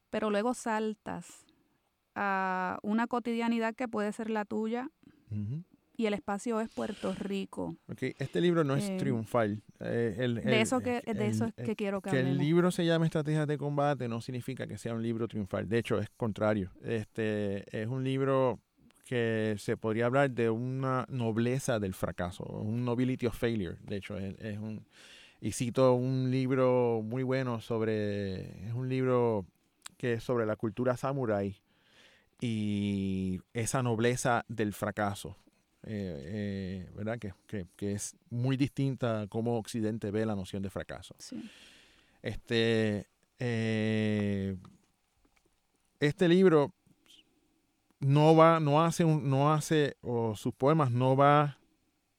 [0.10, 1.46] pero luego saltas
[2.16, 4.90] a una cotidianidad que puede ser la tuya
[6.00, 7.76] y el espacio es Puerto Rico.
[7.90, 8.16] Okay.
[8.20, 9.62] Este libro no es eh, triunfal.
[9.82, 13.06] Eh, de eso, que, de eso es que quiero que Que el libro se llame
[13.06, 15.68] Estrategias de Combate no significa que sea un libro triunfal.
[15.68, 16.72] De hecho, es contrario.
[16.86, 18.62] Este es un libro
[19.04, 23.76] que se podría hablar de una nobleza del fracaso, un nobility of failure.
[23.82, 24.86] De hecho, es, un...
[25.42, 28.68] Y cito un libro muy bueno sobre...
[28.68, 29.46] Es un libro
[29.98, 31.58] que es sobre la cultura samurai
[32.40, 35.36] y esa nobleza del fracaso.
[35.84, 37.20] Eh, eh, ¿verdad?
[37.20, 41.16] Que, que, es muy distinta a cómo Occidente ve la noción de fracaso.
[42.22, 43.08] Este,
[43.40, 44.58] eh,
[46.00, 46.74] este libro
[48.00, 51.58] no va, no hace, un, no hace, o sus poemas no va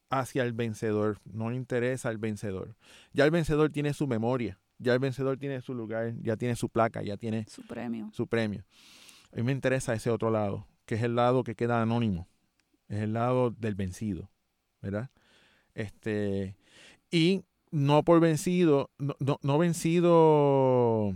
[0.09, 2.75] hacia el vencedor, no le interesa al vencedor.
[3.13, 6.71] Ya el vencedor tiene su memoria, ya el vencedor tiene su lugar, ya tiene su
[6.71, 8.11] placa, ya tiene su premio.
[8.15, 8.65] Su premio.
[9.33, 12.30] A mí me interesa ese otro lado, que es el lado que queda anónimo
[12.91, 14.31] es el lado del vencido,
[14.83, 15.11] ¿verdad?
[15.75, 16.57] Este,
[17.11, 21.15] y no por vencido, no, no, vencido,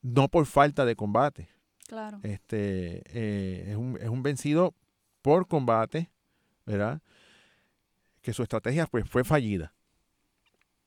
[0.00, 1.50] no por falta de combate.
[1.86, 2.20] Claro.
[2.22, 4.74] Este, eh, es, un, es un vencido
[5.20, 6.10] por combate,
[6.64, 7.02] ¿verdad?
[8.22, 9.74] Que su estrategia pues, fue fallida,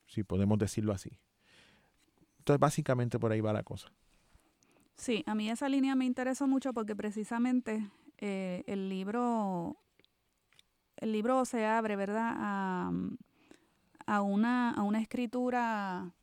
[0.07, 1.19] si podemos decirlo así.
[2.39, 3.91] Entonces, básicamente por ahí va la cosa.
[5.01, 9.75] Sí, a mí esa línea me interesó mucho porque precisamente eh, el libro
[10.97, 12.35] el libro se abre, ¿verdad?
[12.37, 12.91] A,
[14.05, 16.13] a, una, a una escritura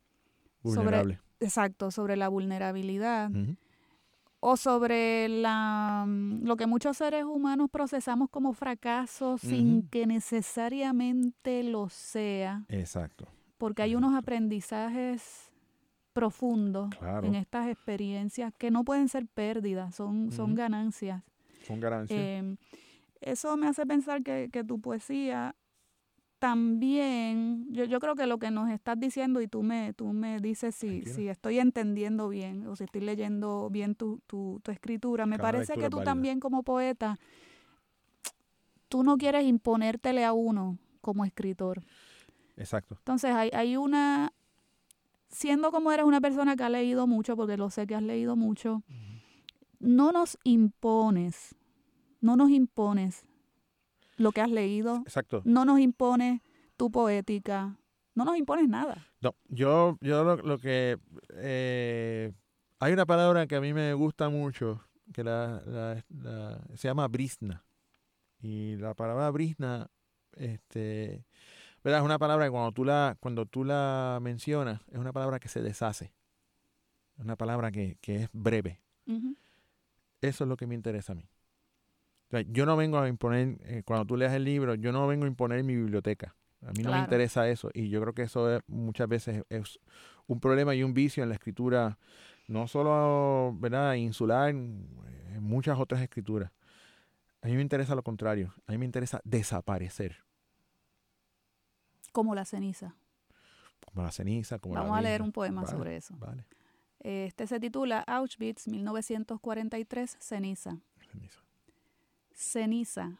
[0.63, 3.29] sobre exacto, sobre la vulnerabilidad
[4.39, 11.89] o sobre la lo que muchos seres humanos procesamos como fracaso sin que necesariamente lo
[11.89, 12.63] sea.
[12.69, 13.27] Exacto.
[13.57, 15.48] Porque hay unos aprendizajes
[16.19, 16.89] profundos
[17.23, 21.23] en estas experiencias que no pueden ser pérdidas, son, son ganancias.
[21.65, 21.79] Con
[22.09, 22.57] Em,
[23.21, 25.55] eso me hace pensar que, tu poesía
[26.39, 30.39] también, yo, yo creo que lo que nos estás diciendo y tú me, tú me
[30.39, 35.37] dices si, si estoy entendiendo bien o si estoy leyendo bien tu, tu, escritura, me
[35.37, 37.17] parece que tú también como poeta,
[38.89, 41.81] tú no quieres imponértele a uno como escritor.
[42.57, 42.95] Exacto.
[42.99, 44.33] Entonces hay, hay una,
[45.29, 48.35] siendo como eres una persona que ha leído mucho, porque lo sé que has leído
[48.35, 48.83] mucho,
[49.79, 51.55] no nos impones
[52.21, 53.25] no nos impones
[54.17, 54.97] lo que has leído.
[55.05, 55.41] Exacto.
[55.45, 56.41] No nos impones
[56.75, 57.77] tu poética.
[58.15, 59.07] No nos impones nada.
[59.21, 60.97] No, yo, yo lo, que...
[61.35, 62.33] Eh,
[62.79, 66.03] hay una palabra que a mí me gusta mucho, que la,
[66.75, 67.63] se llama brisna.
[68.41, 69.89] Y la palabra brisna,
[70.33, 71.25] este,
[71.83, 71.99] ¿verdad?
[71.99, 75.47] es una palabra que cuando tú la, cuando tú la mencionas, es una palabra que
[75.47, 76.13] se deshace.
[77.17, 78.81] Es una palabra que, es breve.
[80.21, 81.29] Eso es lo que me interesa a mí
[82.47, 85.27] yo no vengo a imponer, eh, cuando tú leas el libro, yo no vengo a
[85.27, 86.35] imponer mi biblioteca.
[86.61, 87.69] A mí no me interesa eso.
[87.73, 89.79] Y yo creo que eso muchas veces es
[90.27, 91.97] un problema y un vicio en la escritura,
[92.47, 93.93] no solo ¿verdad?
[93.93, 94.85] insular, en
[95.39, 96.51] muchas otras escrituras.
[97.41, 98.53] A mí me interesa lo contrario.
[98.67, 100.17] A mí me interesa desaparecer.
[102.11, 102.95] Como la ceniza.
[103.85, 104.59] Como la ceniza.
[104.59, 106.15] Como Vamos a leer un poema sobre eso.
[106.17, 106.45] Vale.
[106.99, 110.77] Este se titula Auschwitz 1943, Ceniza.
[111.09, 111.49] Ceniza
[112.39, 113.19] ceniza,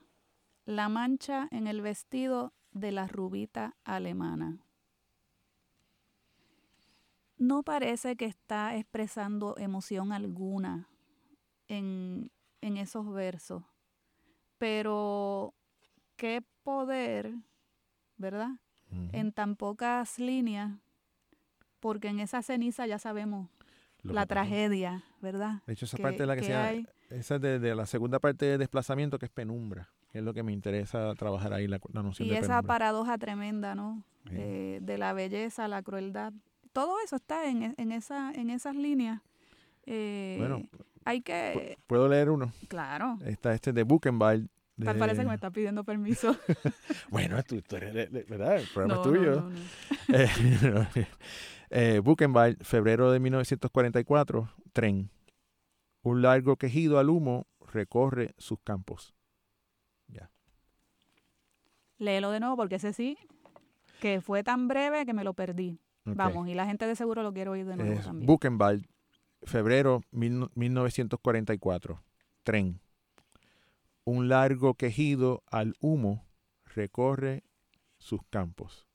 [0.65, 4.60] la mancha en el vestido de la rubita alemana.
[7.38, 10.88] No parece que está expresando emoción alguna
[11.67, 13.63] en, esos versos,
[14.58, 15.54] pero
[16.15, 17.34] qué poder,
[18.15, 18.52] ¿verdad?
[19.12, 20.71] En tan pocas líneas,
[21.80, 23.49] porque en esa ceniza ya sabemos
[24.04, 25.62] la tragedia, ¿verdad?
[25.67, 28.45] De hecho, esa parte de la que, se llama, esa es de, la segunda parte
[28.45, 32.28] de desplazamiento, que es penumbra, que es lo que me interesa trabajar ahí, la, noción
[32.28, 34.04] y de esa paradoja tremenda, ¿no?
[34.32, 36.34] Eh, de la belleza, la crueldad.
[36.71, 39.21] Todo eso está en, en, esa, en esas líneas.
[39.86, 40.62] Eh, bueno,
[41.04, 41.78] hay que...
[41.88, 42.54] ¿Puedo leer uno?
[42.67, 43.17] Claro.
[43.25, 44.48] Está este de Buchenwald.
[44.84, 46.36] Tal parece que me está pidiendo permiso.
[47.10, 48.58] bueno, tú, eres, ¿verdad?
[48.58, 49.50] El programa es tuyo.
[50.13, 51.08] eh,
[51.69, 55.10] eh, Buchenwald, febrero de 1944, tren.
[56.02, 59.13] Un largo quejido al humo recorre sus campos.
[60.08, 60.32] Ya.
[61.98, 63.17] Léelo de nuevo porque ese sí,
[64.00, 65.80] que fue tan breve que me lo perdí.
[66.06, 68.25] Vamos, y la gente de seguro lo quiere oír de nuevo también.
[68.25, 68.88] Buchenwald,
[69.44, 72.02] febrero 1944.
[72.44, 72.80] tren.
[74.10, 76.26] Un largo quejido al humo
[76.74, 77.44] recorre
[78.00, 78.88] sus campos.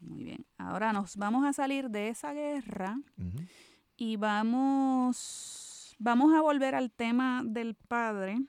[0.00, 0.44] Muy bien.
[0.58, 2.98] Ahora nos vamos a salir de esa guerra
[3.96, 8.40] y vamos, vamos a volver al tema del padre,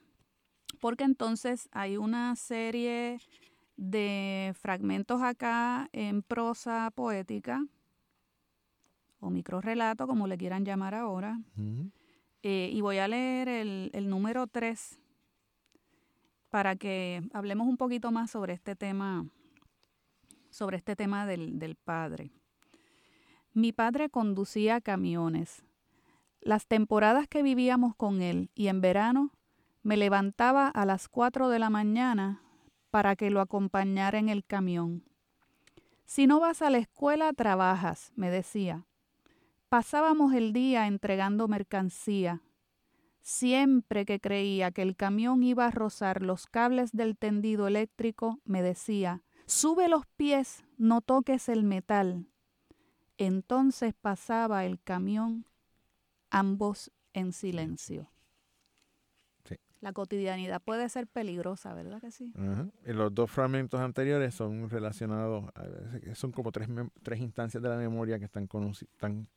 [0.80, 3.20] porque entonces hay una serie
[3.78, 7.64] de fragmentos acá en prosa poética
[9.20, 11.40] o microrelato, como le quieran llamar ahora.
[12.42, 14.98] Eh, y voy a leer el, el número 3
[16.52, 19.26] para que hablemos un poquito más sobre este tema,
[20.52, 22.30] sobre este tema del, del padre.
[23.54, 25.64] Mi padre conducía camiones.
[26.42, 29.32] Las temporadas que vivíamos con él y en verano
[29.82, 32.44] me levantaba a las cuatro de la mañana
[32.92, 35.04] para que lo acompañara en el camión.
[36.06, 38.86] Si no vas a la escuela, trabajas, me decía.
[39.70, 42.42] Pasábamos el día entregando mercancía,
[43.22, 48.62] Siempre que creía que el camión iba a rozar los cables del tendido eléctrico, me
[48.62, 52.28] decía, sube los pies, no toques el metal.
[53.18, 55.46] Entonces pasaba el camión,
[56.32, 58.10] ambos en silencio.
[59.82, 62.32] La cotidianidad puede ser peligrosa, ¿verdad que sí?
[62.86, 65.46] los dos fragmentos anteriores son relacionados,
[66.14, 66.68] son como tres,
[67.02, 68.48] tres instancias de la memoria que están,
[68.94, 69.28] están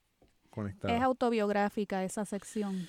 [0.51, 0.99] conectadas.
[0.99, 2.87] Es autobiográfica esa sección.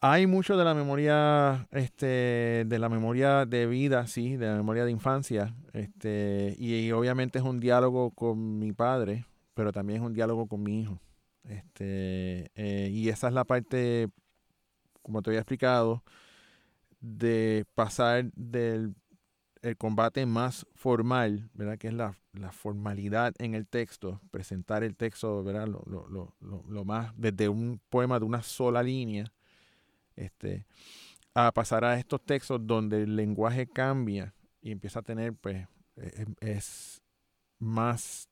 [0.00, 4.84] Hay mucho de la memoria, este, de la memoria de vida, sí, de la memoria
[4.84, 10.14] de infancia, este, y, obviamente es un diálogo con mi padre, pero también es un
[10.14, 11.00] diálogo con mi hijo,
[11.42, 14.08] este, eh, y esa es la parte,
[15.02, 16.04] como te había explicado,
[17.00, 18.94] de pasar del
[19.62, 21.78] el combate más formal, ¿verdad?
[21.78, 25.66] Que es la, la, formalidad en el texto, presentar el texto, ¿verdad?
[25.66, 29.32] Lo, lo, lo, lo, más, desde un poema de una sola línea,
[30.18, 30.66] este,
[31.34, 35.66] a pasar a estos textos donde el lenguaje cambia y empieza a tener, pues,
[35.96, 37.02] e, e, es,
[37.58, 38.28] más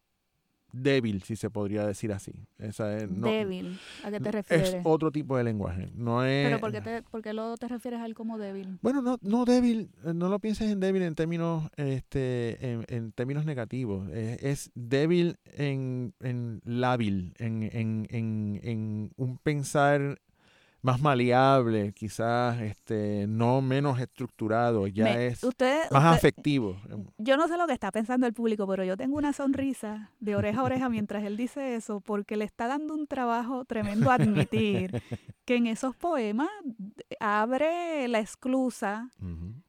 [0.72, 2.32] débil, si se podría decir así.
[2.59, 4.74] Esa es, débil, ¿a qué te refieres?
[4.74, 6.47] Es otro tipo de lenguaje, no es...
[6.47, 8.78] ¿Pero por qué, te, por qué lo te refieres a él como débil?
[8.82, 13.12] Bueno, no, no débil, eh, no lo pienses en débil en términos, este, en, en
[13.12, 14.09] términos negativos.
[14.12, 20.18] Es, débil en, en lábil, en, en, en, en un pensar
[20.87, 25.45] más maleable, quizás este, no menos estructurado, ya es
[25.91, 26.76] más afectivo.
[27.18, 30.37] Yo no sé lo que está pensando el público, pero yo tengo una sonrisa de
[30.37, 35.03] oreja a oreja mientras él dice eso, porque le está dando un trabajo tremendo admitir
[35.45, 36.51] que en esos poemas
[37.18, 39.11] abre la esclusa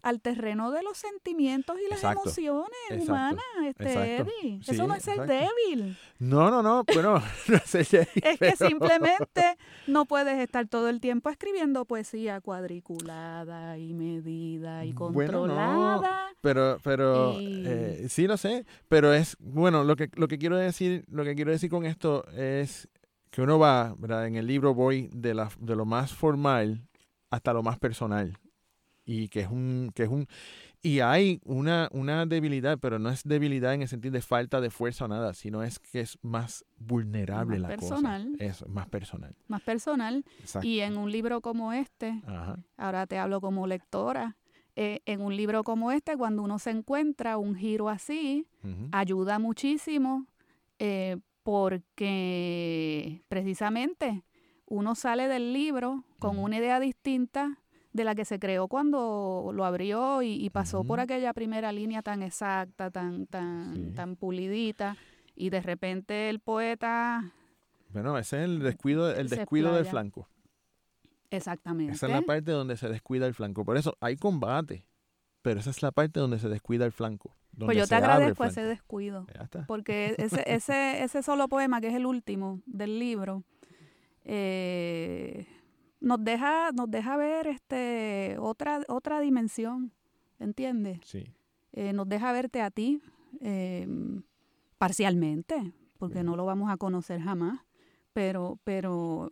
[0.07, 4.61] al terreno de los sentimientos y las emociones humanas, este Eddie.
[4.65, 5.97] eso no es ser débil.
[6.17, 7.89] No, no, no, bueno, no es Es
[8.39, 16.29] que simplemente no puedes estar todo el tiempo escribiendo poesía cuadriculada y medida y controlada.
[16.39, 21.03] pero, pero eh, sí lo sé, pero es bueno lo que lo que quiero decir,
[21.09, 22.87] lo que quiero decir con esto es
[23.29, 24.25] que uno va, ¿verdad?
[24.25, 26.87] En el libro voy de la, de lo más formal
[27.29, 28.39] hasta lo más personal
[29.07, 30.27] y que es un que es un
[30.83, 34.69] y hay una, una debilidad, pero no es debilidad en el sentido de falta de
[34.69, 38.21] fuerza o nada, sino es que es más vulnerable la cosa.
[38.37, 39.35] Es más personal.
[39.47, 40.23] Más personal.
[40.61, 42.21] Y en un libro como este,
[42.77, 44.37] ahora te hablo como lectora,
[44.75, 48.47] eh, en un libro como este, cuando uno se encuentra un giro así,
[48.91, 50.27] ayuda muchísimo
[50.77, 54.23] eh, porque precisamente
[54.67, 57.57] uno sale del libro con una idea distinta
[57.97, 62.23] de la que se creó cuando lo abrió y, pasó por aquella primera línea tan
[62.23, 64.95] exacta, tan, tan, tan pulidita,
[65.35, 67.33] y de repente el poeta...
[67.89, 70.29] Bueno, ese es el descuido, el descuido del flanco.
[71.29, 71.93] Exactamente.
[71.93, 73.65] Esa es la parte donde se descuida el flanco.
[73.65, 74.85] Por eso hay combate,
[75.41, 77.35] pero esa es la parte donde se descuida el flanco.
[77.57, 79.25] Pues yo te agradezco ese descuido.
[79.67, 83.43] Porque ese, ese, ese solo poema, que es el último del libro,
[84.23, 85.47] eh,
[85.99, 89.91] nos deja, nos deja ver este otra, otra dimensión,
[90.39, 90.99] ¿entiendes?
[91.03, 91.25] Sí.
[91.73, 93.01] Eh, nos deja verte a ti
[93.39, 94.23] em,
[94.77, 97.59] parcialmente, porque no lo vamos a conocer jamás,
[98.13, 99.29] pero, pero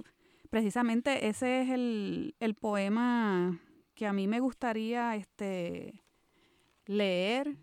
[0.49, 3.59] precisamente ese es el, el poema
[3.93, 6.03] que a mí me gustaría este
[6.85, 7.57] leer.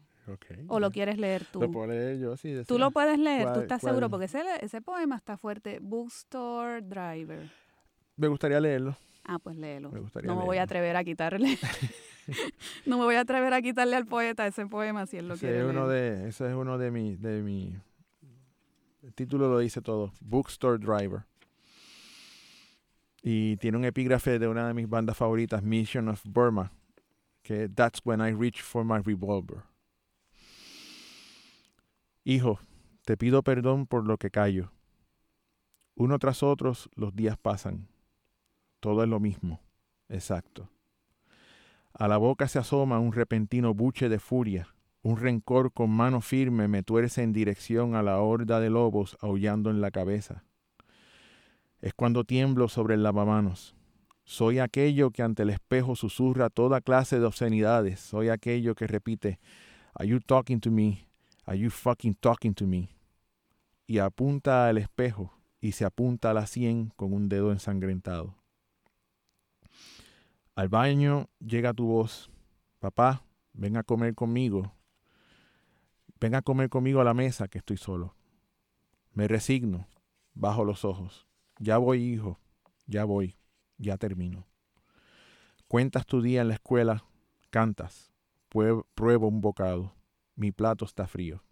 [0.68, 1.61] ¿O lo quieres leer tú?
[1.61, 2.55] Lo puedo leer yo, sí.
[2.66, 5.80] Tú lo puedes leer, tú estás seguro, porque ese, ese poema está fuerte.
[5.80, 7.50] Bookstore Driver.
[8.23, 8.97] Me gustaría leerlo.
[9.25, 9.91] Ah, pues léelo.
[9.91, 11.59] no me voy a atrever a quitarle.
[12.87, 15.59] no me voy a atrever a quitarle al poeta ese poema si él lo quiere.
[15.59, 17.77] Es uno de, ese es uno de mi, de mi.
[19.03, 20.12] El título lo dice todo.
[20.20, 21.25] Bookstore Driver.
[23.25, 26.70] Y tiene un epígrafe de una de mis bandas favoritas, Mission of Burma,
[27.43, 29.64] que That's when I reach for my revolver.
[32.23, 32.61] Hijo,
[33.05, 34.70] te pido perdón por lo que callo.
[35.97, 37.89] Uno tras otros los días pasan.
[38.83, 39.61] Todo es lo mismo.
[40.09, 40.68] Exacto.
[41.95, 44.74] A la boca se asoma un repentino buche de furia.
[45.03, 49.70] Un rencor con mano firme me tuerce en dirección a la horda de lobos aullando
[49.70, 50.43] en la cabeza.
[51.80, 53.76] Es cuando tiemblo sobre el lavamanos.
[54.24, 58.01] Soy aquello que ante el espejo susurra toda clase de obscenidades.
[58.01, 59.39] Soy aquello que repite,
[59.95, 61.07] Are you talking to me?
[61.45, 62.89] Are you fucking talking to me?
[63.87, 68.41] Y apunta al espejo y se apunta a la sien con un dedo ensangrentado.
[70.55, 72.30] Al baño llega tu voz.
[72.78, 73.24] Papá,
[73.55, 74.74] ven a comer conmigo.
[76.20, 78.14] Ven a comer conmigo a la mesa que estoy solo.
[79.14, 79.86] Me resigno,
[80.34, 81.26] bajo los ojos.
[81.59, 82.38] Ya voy, hijo,
[82.86, 83.36] ya voy,
[83.78, 84.46] ya termino.
[85.68, 87.05] Cuentas tu día en la escuela,
[87.50, 88.12] cantas,
[88.48, 89.94] pruebo un bocado.
[90.34, 91.42] Mi plato está frío.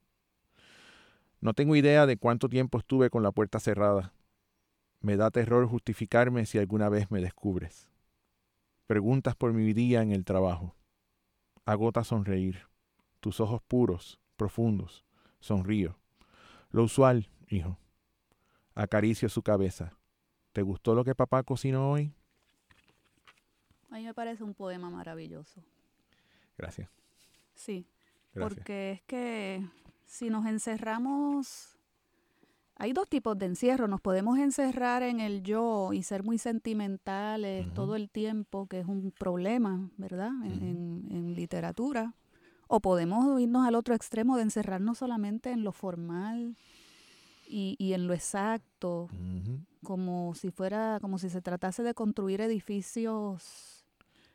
[1.41, 4.13] No tengo idea de cuánto tiempo estuve con la puerta cerrada.
[5.01, 7.90] Me da terror justificarme si alguna vez me descubres.
[8.91, 10.75] Preguntas por mi día en el trabajo.
[11.65, 12.67] Agota sonreír.
[13.21, 15.07] Tus ojos puros, profundos.
[15.39, 15.97] Sonrío.
[16.73, 17.79] Lo usual, hijo.
[18.75, 19.97] Acaricio su cabeza.
[20.53, 22.13] ¿Te gustó lo que papá cocinó hoy?
[23.91, 25.63] A mí me parece un poema maravilloso.
[26.59, 26.91] Gracias.
[27.55, 27.87] Sí,
[28.35, 29.65] porque es que
[30.05, 31.79] si nos encerramos,
[32.81, 33.89] hay dos tipos de encierro.
[33.89, 38.87] Nos podemos encerrar en el yo y ser muy sentimentales todo el tiempo, que es
[38.87, 40.31] un problema, ¿verdad?
[40.45, 42.15] en, literatura.
[42.69, 46.57] O podemos irnos al otro extremo de encerrarnos solamente en lo formal
[47.47, 49.09] y, en lo exacto,
[49.85, 53.85] como si fuera, como si se tratase de construir edificios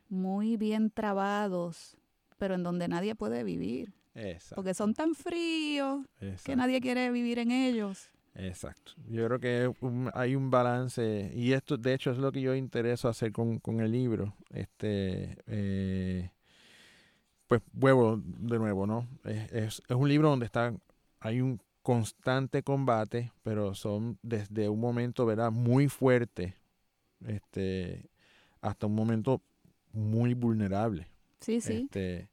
[0.08, 1.96] muy bien trabados,
[2.38, 3.92] pero en donde nadie puede vivir.
[4.54, 6.06] Porque son tan fríos
[6.44, 8.10] que nadie quiere vivir en ellos.
[8.38, 8.92] Exacto.
[9.08, 13.08] Yo creo que hay un balance y esto de hecho es lo que yo intereso
[13.08, 14.34] hacer con, el libro.
[14.50, 16.30] Este, eh,
[17.46, 19.08] pues vuelvo de nuevo, ¿no?
[19.24, 20.74] Es, es, es, un libro donde está,
[21.20, 25.52] hay un constante combate, pero son desde un momento, ¿verdad?
[25.52, 26.56] Muy fuerte,
[27.24, 28.10] este,
[28.60, 29.40] hasta un momento
[29.92, 31.06] muy vulnerable.
[31.40, 31.84] Sí, sí.
[31.84, 32.28] Este,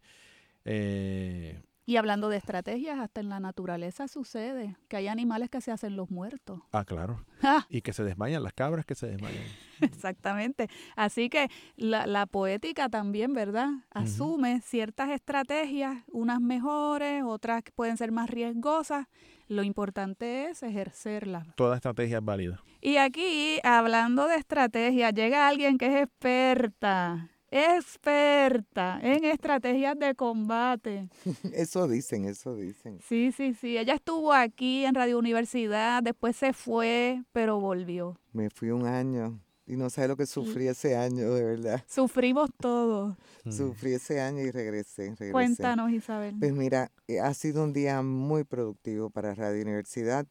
[0.65, 5.71] eh, y hablando de estrategias, hasta en la naturaleza sucede que hay animales que se
[5.71, 6.61] hacen los muertos.
[6.71, 7.25] Ah, claro.
[7.69, 9.43] Y que se desmayan, las cabras que se desmayan.
[9.81, 10.69] Exactamente.
[10.95, 13.69] Así que la, poética también, ¿verdad?
[13.91, 19.07] Asume ciertas estrategias, unas mejores, otras pueden ser más riesgosas.
[19.49, 21.45] Lo importante es ejercerlas.
[21.55, 22.63] Toda estrategia es válida.
[22.79, 31.07] Y aquí, hablando de estrategia, llega alguien que es experta experta en estrategias de combate.
[31.53, 32.99] Eso dicen, eso dicen.
[33.07, 33.77] Sí, sí, sí.
[33.77, 38.17] Ella estuvo aquí en Radio Universidad, después se fue, pero volvió.
[38.31, 41.83] Me fui un año y no sé lo que sufrí ese año, de verdad.
[41.87, 43.15] Sufrimos todos.
[43.49, 46.35] Sufrí ese año y regresé, Cuéntanos, Isabel.
[46.39, 50.25] Pues mira, eh, ha sido un día muy productivo para Radio Universidad.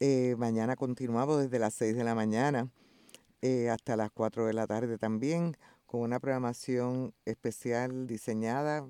[0.00, 2.68] Eh, mañana continuamos desde las 6 de la mañana
[3.40, 5.56] eh, hasta las 4 de la tarde también
[5.88, 8.86] con una programación especial diseñada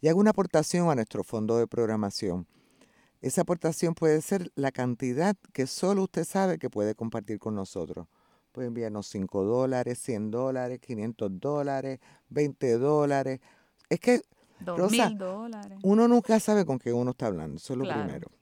[0.00, 2.48] Y haga una aportación a nuestro fondo de programación.
[3.20, 8.08] Esa aportación puede ser la cantidad que solo usted sabe que puede compartir con nosotros.
[8.58, 12.00] Puede enviarnos 5 dólares, 100 dólares, 500 dólares,
[12.30, 13.38] 20 dólares.
[13.88, 14.22] Es que,
[14.58, 15.78] Rosa, dólares.
[15.84, 18.32] uno nunca sabe con qué uno está hablando, eso es lo primero.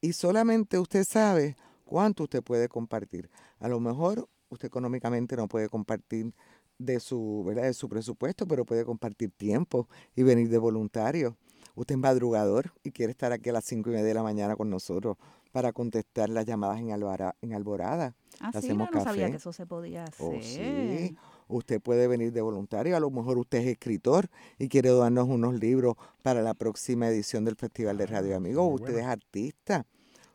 [0.00, 3.28] Y solamente usted sabe cuánto usted puede compartir.
[3.60, 6.32] A lo mejor usted económicamente no puede compartir
[6.78, 7.64] de su, ¿verdad?
[7.64, 11.36] de su presupuesto, pero puede compartir tiempo y venir de voluntario.
[11.74, 14.56] Usted es madrugador y quiere estar aquí a las cinco y media de la mañana
[14.56, 15.18] con nosotros
[15.52, 18.14] para contestar las llamadas en, en Alborada.
[18.40, 20.42] Ah, sí, no, sabía que eso se podía oh, hacer.
[20.42, 21.16] sí.
[21.48, 24.28] Usted puede venir de voluntario, a lo mejor usted es escritor
[24.58, 28.68] y quiere darnos unos libros para la próxima edición del Festival de Radio Amigos, o
[28.74, 29.86] usted es artista,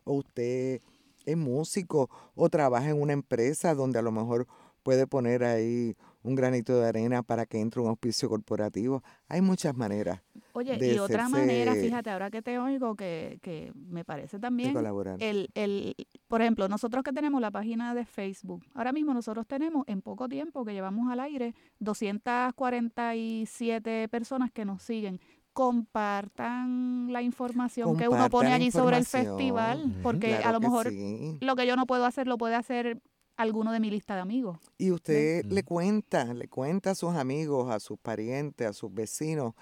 [0.05, 0.82] o usted
[1.26, 4.47] es músico, o trabaja en una empresa donde a lo mejor
[4.82, 9.03] puede poner ahí un granito de arena para que entre un auspicio corporativo.
[9.28, 10.21] Hay muchas maneras.
[10.53, 14.74] Oye, y otra manera, fíjate, ahora que te oigo, que, que me parece también
[15.19, 15.95] el, el,
[16.28, 20.28] por ejemplo, nosotros que tenemos la página de Facebook, ahora mismo nosotros tenemos en poco
[20.30, 25.19] tiempo que llevamos al aire 247 personas que nos siguen
[25.53, 31.55] compartan la información que uno pone allí sobre el festival, porque a lo mejor lo
[31.55, 33.01] que yo no puedo hacer lo puede hacer
[33.38, 34.59] alguno de mi lista de amigos.
[34.77, 39.53] Y usted le cuenta, le cuenta a sus amigos, a sus parientes, a sus vecinos,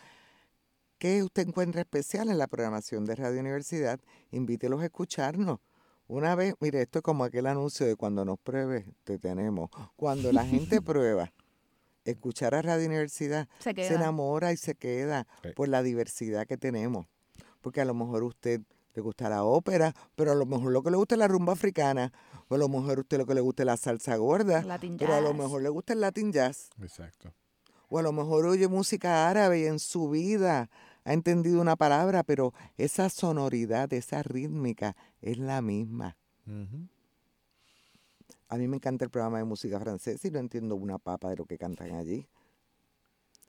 [0.97, 3.99] qué usted encuentra especial en la programación de Radio Universidad,
[4.31, 5.59] invítelos a escucharnos.
[6.07, 9.69] Una vez, mire, esto es como aquel anuncio de cuando nos pruebe, te tenemos.
[9.95, 11.31] Cuando la gente prueba
[12.05, 17.07] escuchar a Radio Universidad, se, enamora y se queda por la diversidad que tenemos.
[17.61, 18.61] Porque a lo mejor usted
[18.93, 21.53] le gusta la ópera, pero a lo mejor lo que le gusta es la rumba
[21.53, 22.11] africana,
[22.51, 24.61] o a lo mejor a usted lo que le gusta es la salsa gorda,
[24.99, 26.69] pero a lo mejor le gusta el latin jazz.
[26.81, 27.33] Exacto.
[27.87, 30.69] O a lo mejor oye música árabe y en su vida
[31.05, 36.17] ha entendido una palabra, pero esa sonoridad, esa rítmica es la misma.
[38.49, 41.37] A mí me encanta el programa de música francesa y no entiendo una papa de
[41.37, 42.27] lo que cantan allí.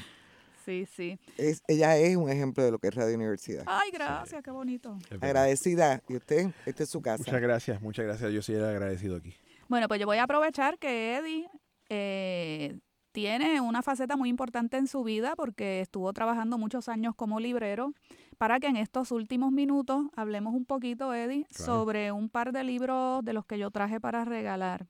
[0.64, 1.18] Sí, sí.
[1.36, 3.64] Es, ella es un ejemplo de lo que es Radio Universidad.
[3.66, 4.98] Ay, gracias, qué bonito.
[5.20, 6.02] Agradecida.
[6.08, 6.50] ¿Y usted?
[6.66, 7.18] Esta es su casa.
[7.18, 8.32] Muchas gracias, muchas gracias.
[8.32, 9.34] Yo sí era agradecido aquí.
[9.68, 11.48] Bueno, pues yo voy a aprovechar que Eddie
[11.88, 12.78] eh,
[13.12, 17.92] tiene una faceta muy importante en su vida porque estuvo trabajando muchos años como librero
[18.38, 23.24] para que en estos últimos minutos hablemos un poquito, Eddie, sobre un par de libros
[23.24, 24.86] de los que yo traje para regalar.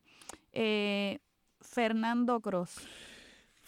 [0.52, 1.18] Eh,
[1.60, 2.80] Fernando Cross.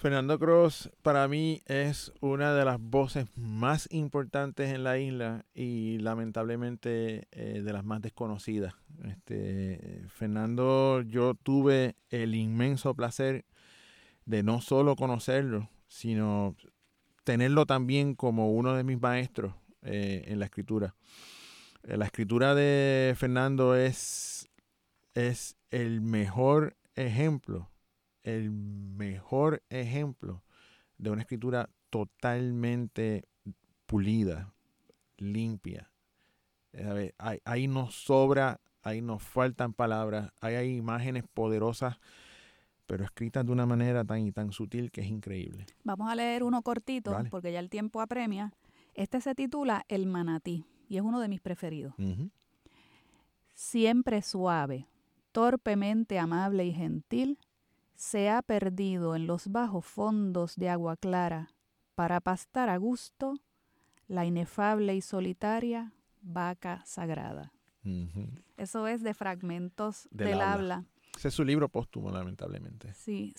[0.03, 5.99] Fernando Cross para mí es una de las voces más importantes en la isla y
[5.99, 8.75] lamentablemente eh, de las más desconocidas.
[9.05, 13.45] Este, Fernando, yo tuve el inmenso placer
[14.25, 16.57] de no solo conocerlo, sino
[17.23, 20.97] tenerlo también como uno de mis maestros eh, en la escritura.
[21.85, 24.51] Eh, la escritura de Fernando es,
[25.15, 27.69] es el mejor ejemplo
[28.23, 30.43] el mejor ejemplo
[30.99, 33.29] de una escritura totalmente
[33.87, 34.55] pulida,
[35.19, 35.91] limpia.
[37.19, 41.99] ahí, ahí, nos sobra, ahí nos faltan palabras, ahí hay imágenes poderosas,
[42.87, 45.67] pero escritas de una manera tan y tan sutil que es increíble.
[45.85, 48.53] Vamos a leer uno cortito, porque ya el tiempo apremia.
[48.95, 51.95] Este se titula El manatí y es uno de mis preferidos.
[53.55, 54.89] Siempre suave,
[55.33, 57.39] torpemente amable y gentil,
[58.03, 61.55] se ha perdido en los bajos fondos de agua clara
[61.95, 63.39] para pastar a gusto
[64.09, 67.53] la inefable y solitaria vaca sagrada.
[68.57, 70.85] Eso es de fragmentos del, habla.
[71.17, 72.93] Ese es su libro póstumo, lamentablemente.
[72.93, 73.35] Sí.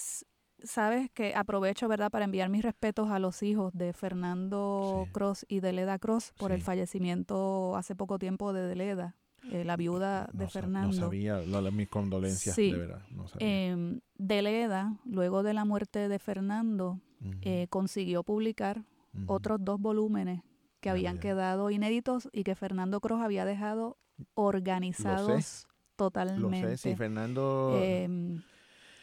[0.64, 5.60] Sabes que aprovecho, ¿verdad?, para enviar mis respetos a los hijos de Fernando Cross y
[5.60, 9.18] de Leda Cross por el fallecimiento hace poco tiempo de Deleda,
[9.52, 10.88] eh, la viuda de Fernando.
[10.88, 11.42] No sabía,
[11.72, 13.02] mis condolencias, de verdad.
[13.12, 17.00] No em, de Leda, luego de la muerte de Fernando,
[17.42, 18.84] eh, consiguió publicar
[19.28, 20.42] otros dos volúmenes
[20.80, 23.98] que habían quedado inéditos y que Fernando Cruz había dejado
[24.36, 26.62] organizados totalmente.
[26.62, 27.80] Lo sé, sí, Fernando...
[27.82, 28.42] Em,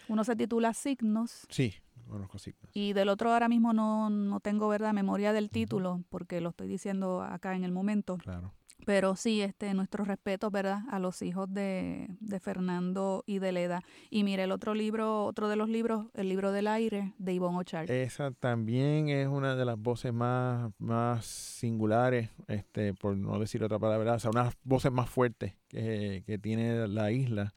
[0.09, 1.47] Uno se titula Signos.
[1.49, 1.75] Sí,
[2.09, 2.71] conozco Signos.
[2.75, 6.69] Y del otro ahora mismo no, no tengo, ¿verdad?, memoria del título, porque lo estoy
[6.69, 8.19] diciendo acá en el momento.
[8.19, 8.53] Claro.
[8.87, 13.83] Pero sí, este, nuestro respeto, ¿verdad?, a los hijos de, de, Fernando y de Leda.
[14.11, 17.59] Y mire, el otro libro, otro de los libros, el libro del aire, de Ivonne
[17.59, 17.91] Ochar.
[17.91, 23.79] Esa también es una de las voces más, más singulares, este, por no decir otra
[23.79, 27.55] palabra, o sea, unas voces más fuertes que, que tiene la isla.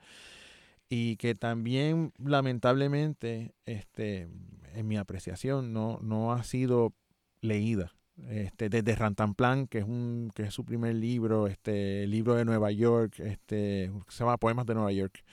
[0.90, 4.28] Y que también, lamentablemente, este,
[4.76, 6.94] en mi apreciación, no, no ha sido
[7.42, 7.94] leída
[8.30, 12.72] este, desde Rantanplan, que es un, que es su primer libro, este, libro de Nueva
[12.72, 15.24] York, este, se llama Poemas de Nueva York.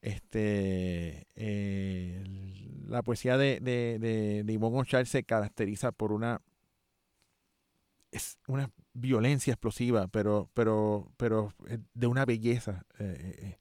[0.00, 2.24] Este, eh,
[2.88, 6.40] la poesía de, de, de, de Yvonne Ochar se caracteriza por una
[8.12, 11.52] es una violencia explosiva, pero, pero, pero
[11.94, 12.84] de una belleza.
[12.98, 13.58] Eh, eh,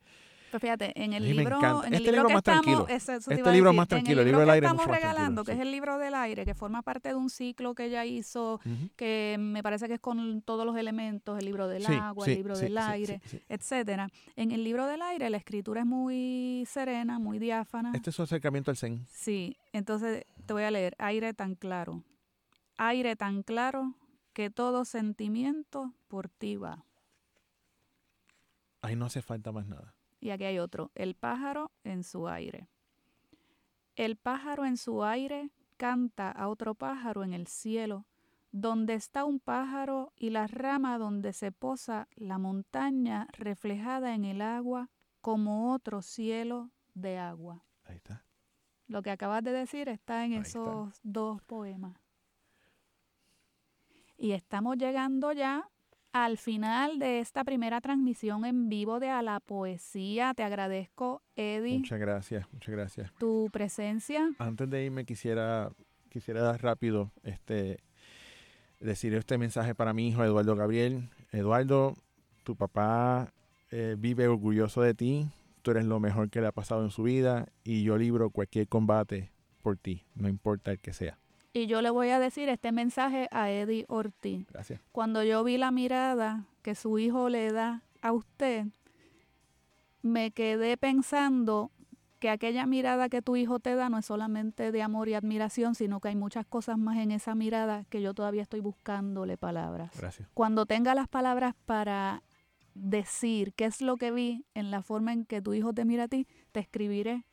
[0.51, 2.89] pues fíjate, en el libro, en el este libro, que más estamos.
[2.89, 5.43] Ese, este libro decir, más en tranquilo, el el libro del aire es estamos regalando,
[5.45, 5.57] que sí.
[5.57, 8.89] es el libro del aire, que forma parte de un ciclo que ella hizo, Ujú.
[8.97, 12.31] que me parece que es con todos los elementos, el libro del Sí, agua, sí,
[12.31, 14.09] el libro del aire, etcétera.
[14.35, 17.93] En el libro del aire la escritura es muy serena, muy diáfana.
[17.95, 19.05] Este es su acercamiento al zen.
[19.09, 22.03] Sí, entonces te voy a leer, aire tan claro,
[22.77, 23.95] aire tan claro
[24.33, 26.83] que todo sentimiento por ti va.
[28.81, 29.93] Ahí no hace falta más nada.
[30.21, 32.69] Y aquí hay otro, el pájaro en su aire.
[33.95, 38.05] El pájaro en su aire canta a otro pájaro en el cielo,
[38.51, 44.41] donde está un pájaro y la rama donde se posa la montaña reflejada en el
[44.41, 44.91] agua
[45.21, 47.65] como otro cielo de agua.
[47.85, 48.23] Ahí está.
[48.87, 50.49] Lo que acabas de decir está en Ahí está.
[50.59, 51.97] esos dos poemas.
[54.17, 55.67] Y estamos llegando ya
[56.13, 60.33] al final de esta primera transmisión en vivo de A la Poesía.
[60.33, 63.11] Te agradezco, Eddie, Muchas gracias, muchas gracias.
[63.17, 64.31] tu presencia.
[64.39, 65.71] Antes de irme quisiera,
[66.09, 67.79] quisiera dar rápido este
[68.79, 71.09] decir este mensaje para mi hijo Eduardo Gabriel.
[71.31, 71.95] Eduardo,
[72.43, 73.31] tu papá
[73.69, 75.27] eh, vive orgulloso de ti.
[75.61, 78.67] Tú eres lo mejor que le ha pasado en su vida y yo libro cualquier
[78.67, 79.31] combate
[79.61, 81.20] por ti, no importa el que sea.
[81.53, 84.47] Y yo le voy a decir este mensaje a Eddie Ortiz.
[84.47, 84.79] Gracias.
[84.91, 88.67] Cuando yo vi la mirada que su hijo le da a usted,
[90.01, 91.71] me quedé pensando
[92.19, 95.73] que aquella mirada que tu hijo te da no es solamente de amor y admiración,
[95.73, 99.91] sino que hay muchas cosas más en esa mirada que yo todavía estoy buscándole palabras.
[99.97, 100.29] Gracias.
[100.33, 102.21] Cuando tenga las palabras para
[102.75, 106.03] decir qué es lo que vi en la forma en que tu hijo te mira
[106.03, 107.25] a ti, te escribiré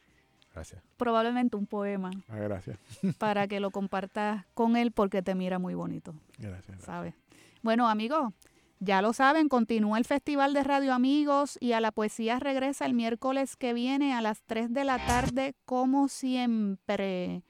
[0.58, 0.82] Gracias.
[0.96, 2.78] probablemente un poema Ah, gracias.
[3.18, 6.14] para que lo compartas con él porque te mira muy bonito.
[6.38, 6.66] Gracias.
[6.66, 6.84] gracias.
[6.84, 7.14] ¿sabes?
[7.62, 8.32] Bueno, amigos,
[8.80, 12.94] ya lo saben, continúa el Festival de Radio Amigos y a la poesía regresa el
[12.94, 17.42] miércoles que viene a las 3 de la tarde, como siempre.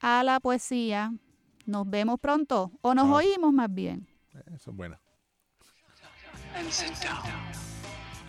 [0.00, 1.12] A la poesía.
[1.66, 4.06] Nos vemos pronto, o nos oímos más bien.
[4.54, 4.98] Eso es bueno.